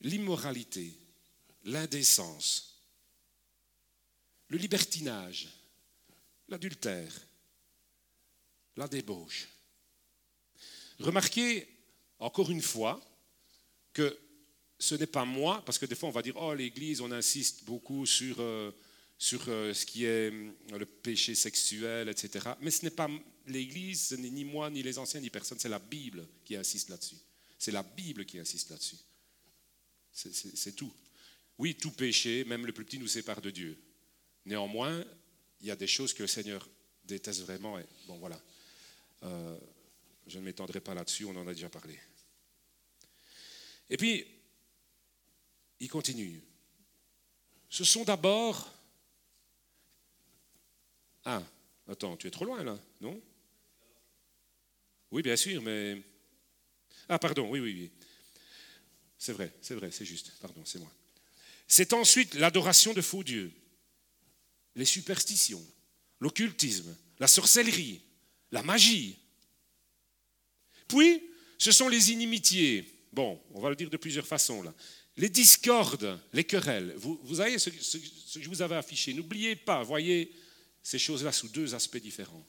[0.00, 0.92] l'immoralité,
[1.62, 2.76] l'indécence,
[4.48, 5.48] le libertinage,
[6.48, 7.12] l'adultère,
[8.74, 9.46] la débauche.
[10.98, 11.68] Remarquez
[12.18, 13.00] encore une fois
[13.92, 14.18] que
[14.76, 17.62] ce n'est pas moi, parce que des fois on va dire, oh l'Église, on insiste
[17.62, 18.72] beaucoup sur, euh,
[19.22, 22.44] sur euh, ce qui est euh, le péché sexuel, etc.
[22.60, 23.08] Mais ce n'est pas
[23.46, 27.18] l'Église, ni moi, ni les anciens, ni personne, c'est la Bible qui insiste là-dessus.
[27.56, 28.96] C'est la Bible qui insiste là-dessus.
[30.10, 30.92] C'est tout.
[31.56, 33.80] Oui, tout péché, même le plus petit, nous sépare de Dieu.
[34.44, 35.04] Néanmoins,
[35.60, 36.68] il y a des choses que le Seigneur
[37.04, 37.78] déteste vraiment.
[37.78, 38.42] Et bon, voilà.
[39.22, 39.56] Euh,
[40.26, 41.96] je ne m'étendrai pas là-dessus, on en a déjà parlé.
[43.88, 44.26] Et puis,
[45.78, 46.42] il continue.
[47.68, 48.81] Ce sont d'abord...
[51.24, 51.42] Ah,
[51.88, 53.20] attends, tu es trop loin là, non?
[55.10, 56.02] Oui, bien sûr, mais...
[57.08, 57.90] Ah, pardon, oui, oui, oui.
[59.18, 60.90] C'est vrai, c'est vrai, c'est juste, pardon, c'est moi.
[61.68, 63.52] C'est ensuite l'adoration de faux dieux
[64.74, 65.64] les superstitions,
[66.20, 68.00] l'occultisme, la sorcellerie,
[68.50, 69.16] la magie.
[70.88, 71.22] Puis,
[71.58, 72.88] ce sont les inimitiés.
[73.12, 74.74] Bon, on va le dire de plusieurs façons là.
[75.18, 76.94] Les discordes, les querelles.
[76.96, 79.12] Vous, vous voyez ce, que je vous avais affiché.
[79.12, 80.32] N'oubliez pas, voyez
[80.82, 82.46] ces choses-là sous deux aspects différents.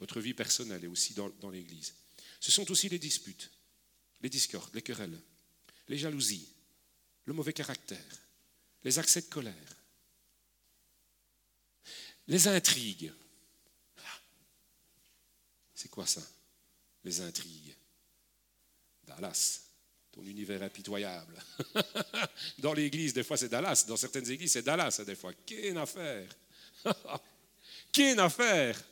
[0.00, 1.94] Votre vie personnelle et aussi dans, l'Église.
[2.40, 3.50] Ce sont aussi les disputes,
[4.20, 5.20] les discordes, les querelles,
[5.88, 6.48] les jalousies,
[7.24, 8.22] le mauvais caractère,
[8.84, 9.76] les accès de colère,
[12.26, 13.12] les intrigues.
[15.74, 16.22] C'est quoi ça
[17.04, 17.74] Les intrigues?
[19.04, 19.60] Dallas,
[20.12, 21.42] ton univers impitoyable.
[22.58, 23.84] Dans l'église, des fois, c'est Dallas.
[23.86, 25.32] Dans certaines églises, c'est Dallas, des fois.
[25.32, 26.28] Qu'une affaire
[27.92, 28.82] Qu'une affaire?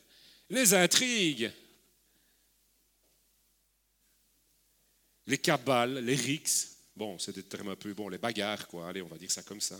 [0.49, 1.51] Les intrigues.
[5.25, 6.77] Les cabales, les rixes.
[6.95, 8.87] Bon, c'est des termes un peu, bon, les bagarres, quoi.
[8.87, 9.77] Allez, on va dire ça comme ça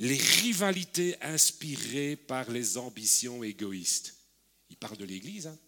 [0.00, 4.16] les rivalités inspirées par les ambitions égoïstes.
[4.70, 5.46] Il parle de l'Église.
[5.46, 5.58] Hein?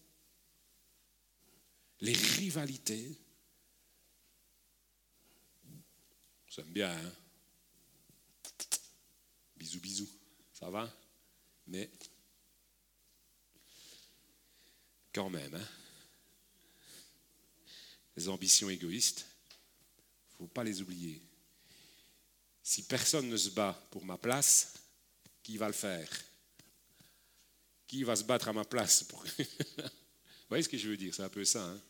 [2.00, 3.18] Les rivalités.
[6.48, 6.90] J'aime bien.
[6.90, 7.12] Hein?
[9.54, 10.10] Bisous, bisous.
[10.54, 10.90] Ça va?
[11.72, 11.90] Mais
[15.12, 15.68] quand même, hein
[18.16, 19.24] les ambitions égoïstes,
[20.28, 21.22] il ne faut pas les oublier.
[22.62, 24.74] Si personne ne se bat pour ma place,
[25.42, 26.08] qui va le faire?
[27.86, 29.04] Qui va se battre à ma place.
[29.38, 31.14] Vous voyez ce que je veux dire?
[31.14, 31.64] C'est un peu ça.
[31.64, 31.80] Hein,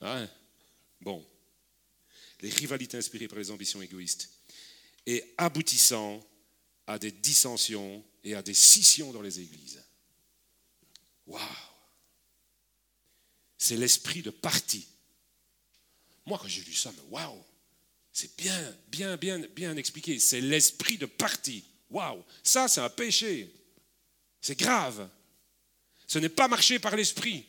[0.00, 0.28] hein?
[1.00, 1.24] Bon.
[2.40, 4.30] Les rivalités inspirées par les ambitions égoïstes
[5.06, 6.24] et aboutissant
[6.86, 9.82] à des dissensions et à des scissions dans les églises.
[11.26, 11.42] Waouh
[13.58, 14.86] C'est l'esprit de parti.
[16.24, 17.42] Moi, quand j'ai lu ça, waouh
[18.12, 20.18] C'est bien, bien, bien, bien expliqué.
[20.18, 21.64] C'est l'esprit de parti.
[21.90, 23.52] Waouh Ça, c'est un péché.
[24.40, 25.08] C'est grave.
[26.06, 27.46] Ce n'est pas marcher par l'esprit.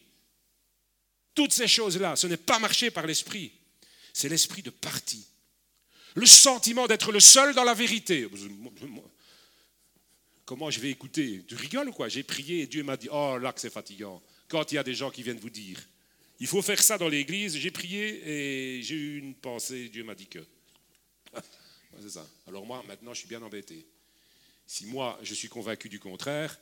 [1.35, 3.51] Toutes ces choses-là, ce n'est pas marcher par l'esprit.
[4.13, 5.27] C'est l'esprit de parti.
[6.15, 8.27] Le sentiment d'être le seul dans la vérité.
[10.47, 11.43] Comment je vais écouter?
[11.45, 12.07] Tu rigoles ou quoi?
[12.07, 14.23] J'ai prié et Dieu m'a dit, oh là que c'est fatigant.
[14.47, 15.77] Quand il y a des gens qui viennent vous dire,
[16.39, 20.15] il faut faire ça dans l'église, j'ai prié et j'ai eu une pensée, Dieu m'a
[20.15, 20.39] dit que.
[22.01, 22.25] c'est ça.
[22.47, 23.85] Alors moi, maintenant, je suis bien embêté.
[24.65, 26.57] Si moi, je suis convaincu du contraire,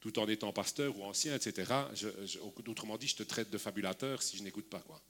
[0.00, 1.72] tout en étant pasteur ou ancien, etc.,
[2.66, 4.80] autrement dit, je te traite de fabulateur si je n'écoute pas.
[4.80, 5.00] Quoi.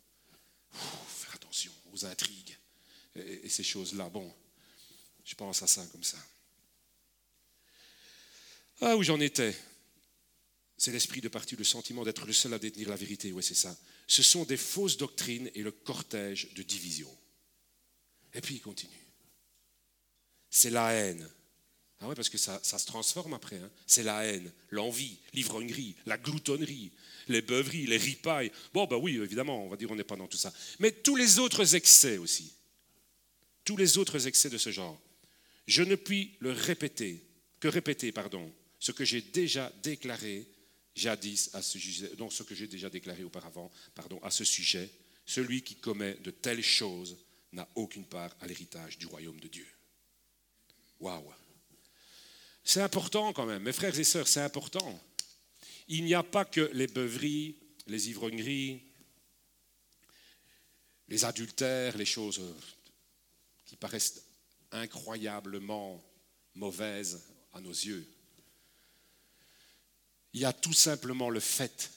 [0.72, 2.56] faire attention aux intrigues
[3.16, 4.08] et ces choses-là.
[4.08, 4.32] Bon,
[5.24, 6.18] je pense à ça comme ça.
[8.80, 9.54] Ah, où j'en étais?
[10.76, 13.32] C'est l'esprit de parti, le sentiment d'être le seul à détenir la vérité.
[13.32, 13.76] Oui, c'est ça.
[14.06, 17.14] Ce sont des fausses doctrines et le cortège de division.
[18.32, 19.06] Et puis il continue.
[20.48, 21.28] C'est la haine.
[22.00, 23.56] Ah ouais, parce que ça, se transforme après.
[23.56, 23.70] Hein.
[23.86, 26.92] C'est la haine, l'envie, l'ivrognerie, la gloutonnerie,
[27.28, 28.50] les beuveries, les ripailles.
[28.72, 30.52] Bon, ben oui, évidemment, on va dire on n'est pas dans tout ça.
[30.78, 32.54] Mais tous les autres excès aussi.
[33.64, 34.98] Tous les autres excès de ce genre.
[35.66, 37.22] Je ne puis le répéter,
[37.60, 38.50] que répéter, pardon,
[38.80, 40.48] ce que j'ai déjà déclaré
[40.94, 44.90] jadis à ce ce que j'ai déjà déclaré auparavant, pardon, à ce sujet,
[45.24, 47.16] celui qui commet de telles choses
[47.52, 49.66] n'a aucune part à l'héritage du royaume de Dieu.
[50.98, 51.32] Waouh
[52.64, 55.00] C'est important quand même, mes frères et sœurs, c'est important.
[55.88, 57.56] Il n'y a pas que les beuveries,
[57.86, 58.80] les ivrogneries,
[61.08, 62.40] les adultères, les choses
[63.66, 64.22] qui paraissent
[64.70, 66.02] incroyablement
[66.54, 67.20] mauvaises
[67.52, 68.06] à nos yeux.
[70.32, 71.90] Il y a tout simplement le fait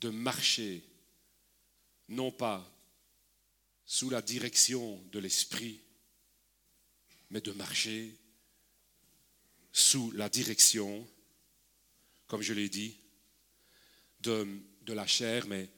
[0.00, 0.84] de marcher,
[2.08, 2.64] non pas
[3.84, 5.80] sous la direction de l'esprit,
[7.30, 8.16] mais de marcher
[9.72, 11.06] sous la direction,
[12.26, 12.96] comme je l'ai dit,
[14.20, 15.68] de, la chair, mais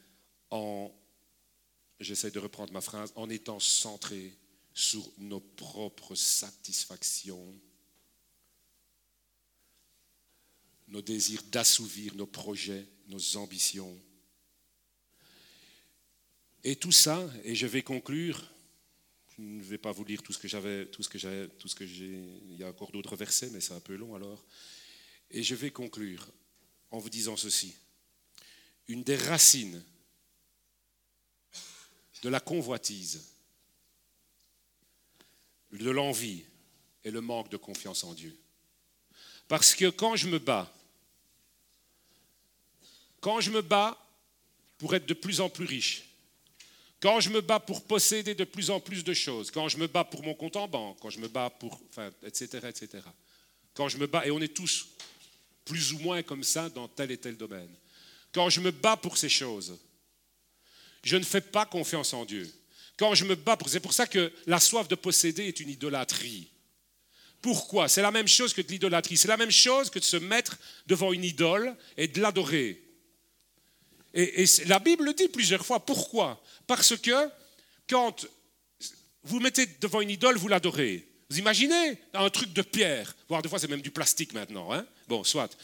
[0.51, 0.91] en,
[2.01, 4.35] j'essaie de reprendre ma phrase, en étant centré
[4.73, 7.61] sur nos propres satisfactions
[10.89, 13.99] nos désirs d'assouvir nos projets, nos ambitions.
[16.65, 18.51] Et tout ça, et je vais conclure,
[19.37, 21.69] je ne vais pas vous lire tout ce que j'avais, tout ce que j'ai, tout
[21.69, 24.45] ce que j'ai, il y a encore d'autres versets, mais c'est un peu long alors.
[25.31, 26.27] Et je vais conclure
[26.91, 27.75] en vous disant ceci.
[28.89, 29.85] Une des racines
[32.23, 33.29] de la convoitise,
[35.71, 36.45] de l'envie
[37.05, 38.37] et le manque de confiance en Dieu.
[39.47, 40.73] Parce que quand je me bats
[43.21, 43.97] quand je me bats
[44.79, 46.05] pour être de plus en plus riche,
[47.01, 49.87] quand je me bats pour posséder de plus en plus de choses, quand je me
[49.87, 53.05] bats pour mon compte en banque, quand je me bats pour, enfin, etc., etc.
[53.75, 54.89] Quand je me bats, et on est tous
[55.65, 57.71] plus ou moins comme ça dans tel et tel domaine.
[58.33, 59.79] Quand je me bats pour ces choses,
[61.05, 62.53] je ne fais pas confiance en Dieu.
[62.97, 65.69] Quand je me bats pour, c'est pour ça que la soif de posséder est une
[65.69, 66.51] idolâtrie.
[67.41, 67.89] Pourquoi?
[67.89, 69.17] C'est la même chose que de l'idolâtrie.
[69.17, 72.83] C'est la même chose que de se mettre devant une idole et de l'adorer.
[74.15, 75.85] Et, la Bible le dit plusieurs fois.
[75.85, 77.31] Pourquoi Parce que
[77.89, 78.27] quand
[79.23, 81.07] vous mettez devant une idole, vous l'adorez.
[81.31, 84.73] Vous imaginez un truc de pierre, voire des fois c'est même du plastique maintenant.
[84.73, 85.57] Hein bon, soit.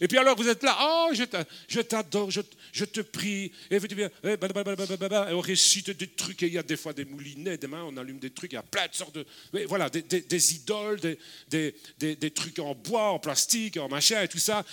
[0.00, 3.50] Et, puis alors vous êtes là, oh, je t'adore, je, te prie.
[3.70, 7.66] Et, et on récite des trucs, et il y a des fois des moulinets, des
[7.66, 9.26] mains, on allume des trucs, il y a plein de sortes de.
[9.66, 11.00] Voilà, des, idoles,
[11.48, 14.64] des, trucs en bois, en plastique, en machin et tout ça,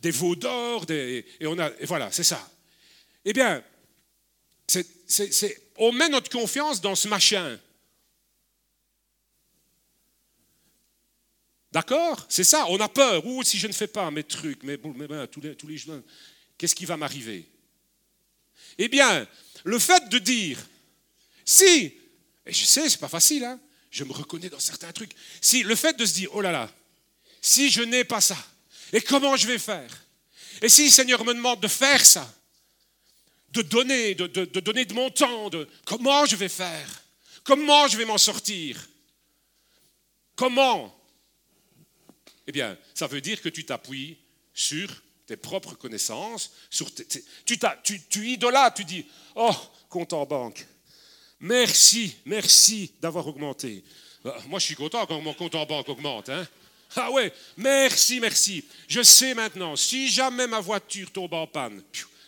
[0.00, 2.50] des veaux d'or, et, on a, voilà, c'est ça.
[3.24, 3.62] Eh bien,
[5.76, 7.58] on met notre confiance dans ce machin.
[11.72, 12.26] D'accord?
[12.28, 13.24] C'est ça, on a peur.
[13.26, 14.78] Ou si je ne fais pas mes trucs, ben,
[15.26, 16.00] tous les, tous les jours,
[16.58, 17.48] qu'est-ce qui va m'arriver?
[18.78, 19.26] Eh bien,
[19.64, 20.58] le fait de dire,
[21.44, 21.94] si,
[22.46, 23.58] et je sais, c'est pas facile, hein,
[23.90, 25.12] je me reconnais dans certains trucs.
[25.40, 26.70] Si le fait de se dire, oh là là,
[27.40, 28.36] si je n'ai pas ça,
[28.92, 29.90] et comment je vais faire?
[30.60, 32.32] Et si Seigneur me demande de faire ça,
[33.50, 37.02] de donner, de, de donner de mon temps, de comment je vais faire?
[37.44, 38.88] Comment je vais m'en sortir?
[40.36, 40.94] Comment
[42.46, 44.18] Eh bien, ça veut dire que tu t'appuies
[44.52, 44.88] sur
[45.26, 47.04] tes propres connaissances, sur tu,
[47.44, 49.54] tu, tu tu dis, oh,
[49.88, 50.66] compte en banque,
[51.40, 53.84] merci, merci d'avoir augmenté.
[54.26, 56.28] Euh, moi, je suis content quand mon compte en banque augmente.
[56.28, 56.46] Hein
[56.96, 58.64] ah ouais, merci, merci.
[58.88, 61.82] Je sais maintenant, si jamais ma voiture tombe en panne,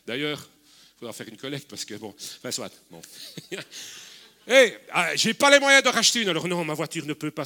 [0.07, 0.49] d'ailleurs,
[0.97, 3.03] il faudra faire une collecte parce que, bon, enfin, soit, bon.
[4.47, 6.29] Hé, ah, j'ai pas les moyens de racheter une.
[6.29, 7.45] Alors non, ma voiture ne peut pas.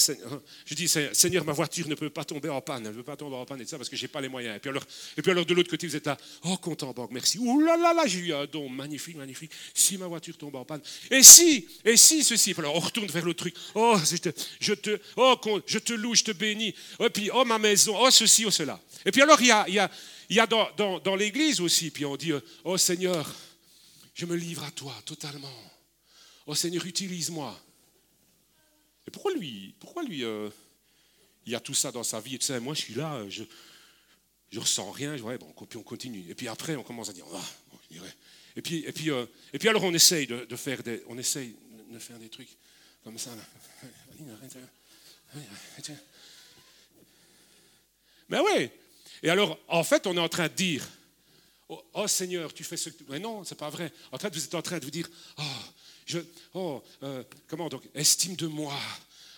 [0.66, 2.86] Je dis, Seigneur, ma voiture ne peut pas tomber en panne.
[2.86, 4.56] Elle ne peut pas tomber en panne et ça parce que j'ai pas les moyens.
[4.56, 6.16] Et puis alors, de l'autre côté, vous êtes là.
[6.44, 7.38] Oh, compte en banque, merci.
[7.38, 9.52] Ouh là là là, j'ai eu un don magnifique, magnifique.
[9.72, 10.80] Si ma voiture tombe en panne.
[11.10, 12.52] Et si, et si ceci.
[12.58, 13.54] Alors on retourne vers l'autre truc.
[13.76, 13.96] Oh,
[15.16, 16.74] oh, je te loue, je te bénis.
[16.98, 18.80] Et puis oh ma maison, oh ceci, oh cela.
[19.04, 19.88] Et puis alors il y a, il y a,
[20.28, 21.90] il y a dans, l'église aussi.
[21.90, 22.32] Puis on dit,
[22.64, 23.32] oh Seigneur,
[24.14, 25.77] je me livre à toi totalement.
[26.48, 27.56] Oh Seigneur, utilise-moi.
[29.06, 30.48] Et pourquoi lui, pourquoi lui euh,
[31.44, 32.36] il y a tout ça dans sa vie?
[32.36, 33.44] Et tu sais, moi je suis là, je
[34.50, 36.24] je ressens rien, ouais, bon, puis on continue.
[36.28, 37.44] Et puis après, on commence à dire, ah,
[38.56, 41.54] Et puis, et puis, euh, et puis alors on essaye de, faire des, on essaye
[41.90, 42.56] de faire des trucs
[43.04, 43.30] comme ça.
[48.30, 48.70] Mais oui.
[49.22, 50.88] Et alors, en fait, on est en train de dire,
[51.68, 53.04] oh, oh Seigneur, tu fais ce que...
[53.10, 53.92] Mais non, c'est pas vrai.
[54.12, 55.42] En fait, vous êtes en train de vous dire, oh,
[56.54, 58.78] oh, euh, comment donc, estime de moi.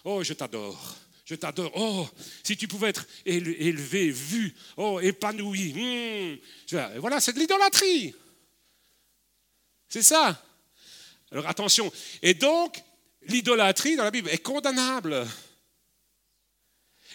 [0.05, 0.97] Oh, je t'adore.
[1.25, 1.71] Je t'adore.
[1.77, 2.09] Oh,
[2.43, 5.73] si tu pouvais être élevé, vu, oh, épanoui.
[5.73, 6.79] Hmm.
[6.99, 8.15] Voilà, c'est de l'idolâtrie.
[9.89, 10.43] C'est ça.
[11.31, 11.93] Alors attention.
[12.23, 12.83] Et donc,
[13.29, 15.27] l'idolâtrie dans la Bible est condamnable.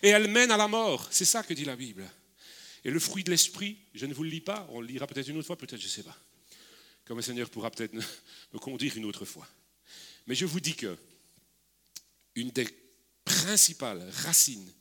[0.01, 1.07] Et elle mène à la mort.
[1.11, 2.09] C'est ça que dit la Bible.
[2.83, 5.27] Et le fruit de l'esprit, je ne vous le lis pas, on le lira peut-être
[5.27, 6.15] une autre fois, peut-être, je ne sais pas
[7.05, 9.47] comme le Seigneur pourra peut-être me conduire une autre fois.
[10.27, 10.97] Mais je vous dis que
[12.35, 12.67] une des
[13.23, 14.71] principales racines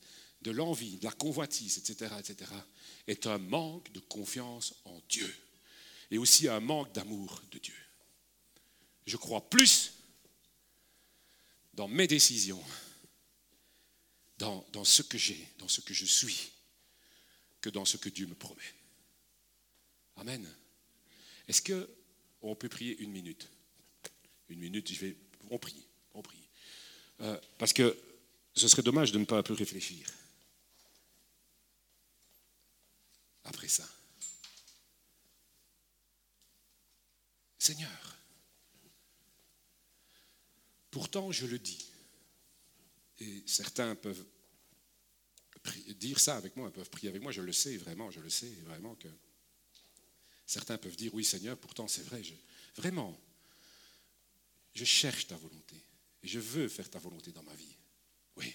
[0.42, 2.50] de l'envie, de la convoitise, etc., etc.,
[3.06, 5.32] est un manque de confiance en Dieu
[6.10, 7.74] et aussi un manque d'amour de Dieu.
[9.06, 9.94] Je crois plus
[11.74, 12.62] dans mes décisions,
[14.38, 16.52] dans, dans ce que j'ai, dans ce que je suis,
[17.60, 18.74] que dans ce que Dieu me promet.
[20.16, 20.46] Amen.
[21.48, 21.88] Est-ce que
[22.50, 23.48] on peut prier une minute.
[24.48, 25.16] Une minute, je vais,
[25.50, 26.48] on prie, on prie.
[27.20, 27.96] Euh, parce que
[28.54, 30.06] ce serait dommage de ne pas un peu réfléchir.
[33.44, 33.88] Après ça.
[37.58, 38.18] Seigneur,
[40.90, 41.90] pourtant je le dis,
[43.20, 44.22] et certains peuvent
[45.98, 48.50] dire ça avec moi, peuvent prier avec moi, je le sais vraiment, je le sais
[48.66, 49.08] vraiment que
[50.46, 52.22] Certains peuvent dire, oui Seigneur, pourtant c'est vrai,
[52.76, 53.18] vraiment,
[54.74, 55.76] je cherche ta volonté
[56.22, 57.76] et je veux faire ta volonté dans ma vie.
[58.36, 58.52] Oui.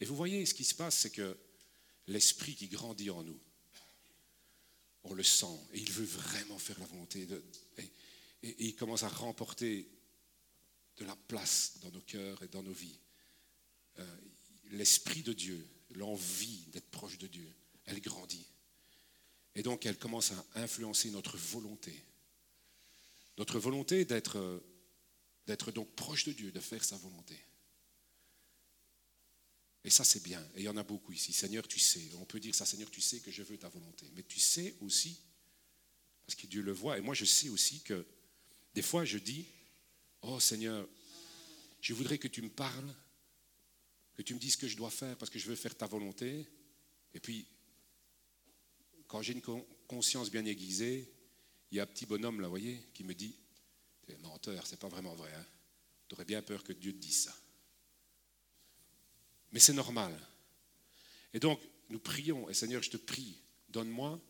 [0.00, 1.36] Et vous voyez, ce qui se passe, c'est que
[2.06, 3.40] l'esprit qui grandit en nous,
[5.04, 7.26] on le sent et il veut vraiment faire la volonté
[7.78, 7.92] et,
[8.58, 9.88] il commence à remporter
[10.98, 12.98] de la place dans nos cœurs et dans nos vies.
[13.98, 14.16] Euh,
[14.72, 17.50] l'esprit de Dieu, l'envie d'être proche de Dieu,
[17.86, 18.46] elle grandit.
[19.54, 21.94] Et donc, elle commence à influencer notre volonté.
[23.38, 24.62] Notre volonté d'être,
[25.46, 27.38] d'être donc proche de Dieu, de faire sa volonté.
[29.84, 30.42] Et ça, c'est bien.
[30.56, 31.32] Et il y en a beaucoup ici.
[31.32, 32.10] Seigneur, tu sais.
[32.18, 34.10] On peut dire ça, Seigneur, tu sais que je veux ta volonté.
[34.14, 35.20] Mais tu sais aussi,
[36.26, 38.06] parce que Dieu le voit, et moi je sais aussi que
[38.74, 39.46] des fois je dis,
[40.22, 40.88] oh Seigneur,
[41.82, 42.94] je voudrais que tu me parles,
[44.14, 45.86] que tu me dises ce que je dois faire parce que je veux faire ta
[45.86, 46.46] volonté.
[47.12, 47.46] Et puis,
[49.14, 51.08] quand j'ai une conscience bien aiguisée,
[51.70, 53.32] il y a un petit bonhomme là, vous voyez, qui me dit
[54.04, 55.32] Tu es menteur, c'est pas vraiment vrai.
[55.32, 55.46] Hein.
[56.08, 57.36] Tu aurais bien peur que Dieu te dise ça.
[59.52, 60.12] Mais c'est normal.
[61.32, 61.60] Et donc,
[61.90, 63.38] nous prions, et Seigneur, je te prie,
[63.68, 64.20] donne-moi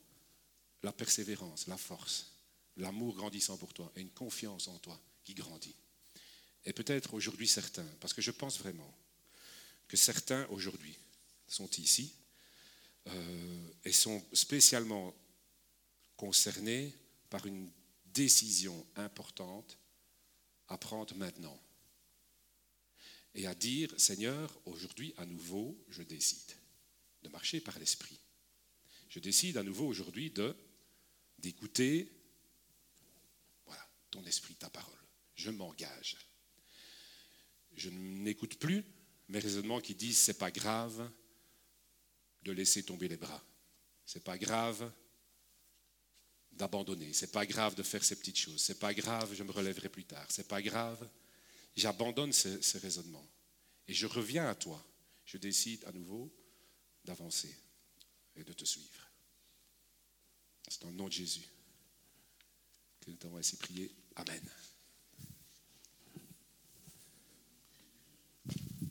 [0.82, 2.35] la persévérance, la force,
[2.76, 5.76] l'amour grandissant pour toi et une confiance en toi qui grandit.
[6.66, 8.95] Et peut-être aujourd'hui certains, parce que je pense vraiment
[9.89, 10.99] que certains aujourd'hui
[11.49, 12.12] sont ici
[13.85, 15.15] et sont spécialement
[16.17, 16.95] concernés
[17.29, 17.71] par une
[18.07, 19.79] décision importante
[20.69, 21.61] à prendre maintenant.
[23.35, 26.53] Et à dire, Seigneur, aujourd'hui à nouveau, je décide
[27.23, 28.19] de marcher par l'Esprit.
[29.09, 30.33] Je décide à nouveau aujourd'hui
[31.39, 32.11] d'écouter
[34.15, 34.95] ton esprit, ta parole.
[35.35, 36.17] Je m'engage.
[37.73, 38.85] Je n'écoute plus
[39.29, 41.11] mes raisonnements qui disent c'est pas grave
[42.45, 43.43] de laisser tomber les bras.
[44.07, 44.91] C'est pas grave
[46.53, 47.13] d'abandonner.
[47.13, 48.61] C'est pas grave de faire ces petites choses.
[48.61, 50.27] C'est pas grave, je me relèverai plus tard.
[50.29, 51.09] C'est pas grave.
[51.77, 53.27] J'abandonne ces, ces raisonnements
[53.89, 54.83] et je reviens à toi.
[55.25, 56.31] Je décide à nouveau
[57.05, 57.57] d'avancer
[58.37, 59.11] et de te suivre.
[60.69, 61.49] C'est dans le nom de Jésus
[63.01, 63.91] que nous t'avons ainsi prié.
[64.17, 64.49] Amen.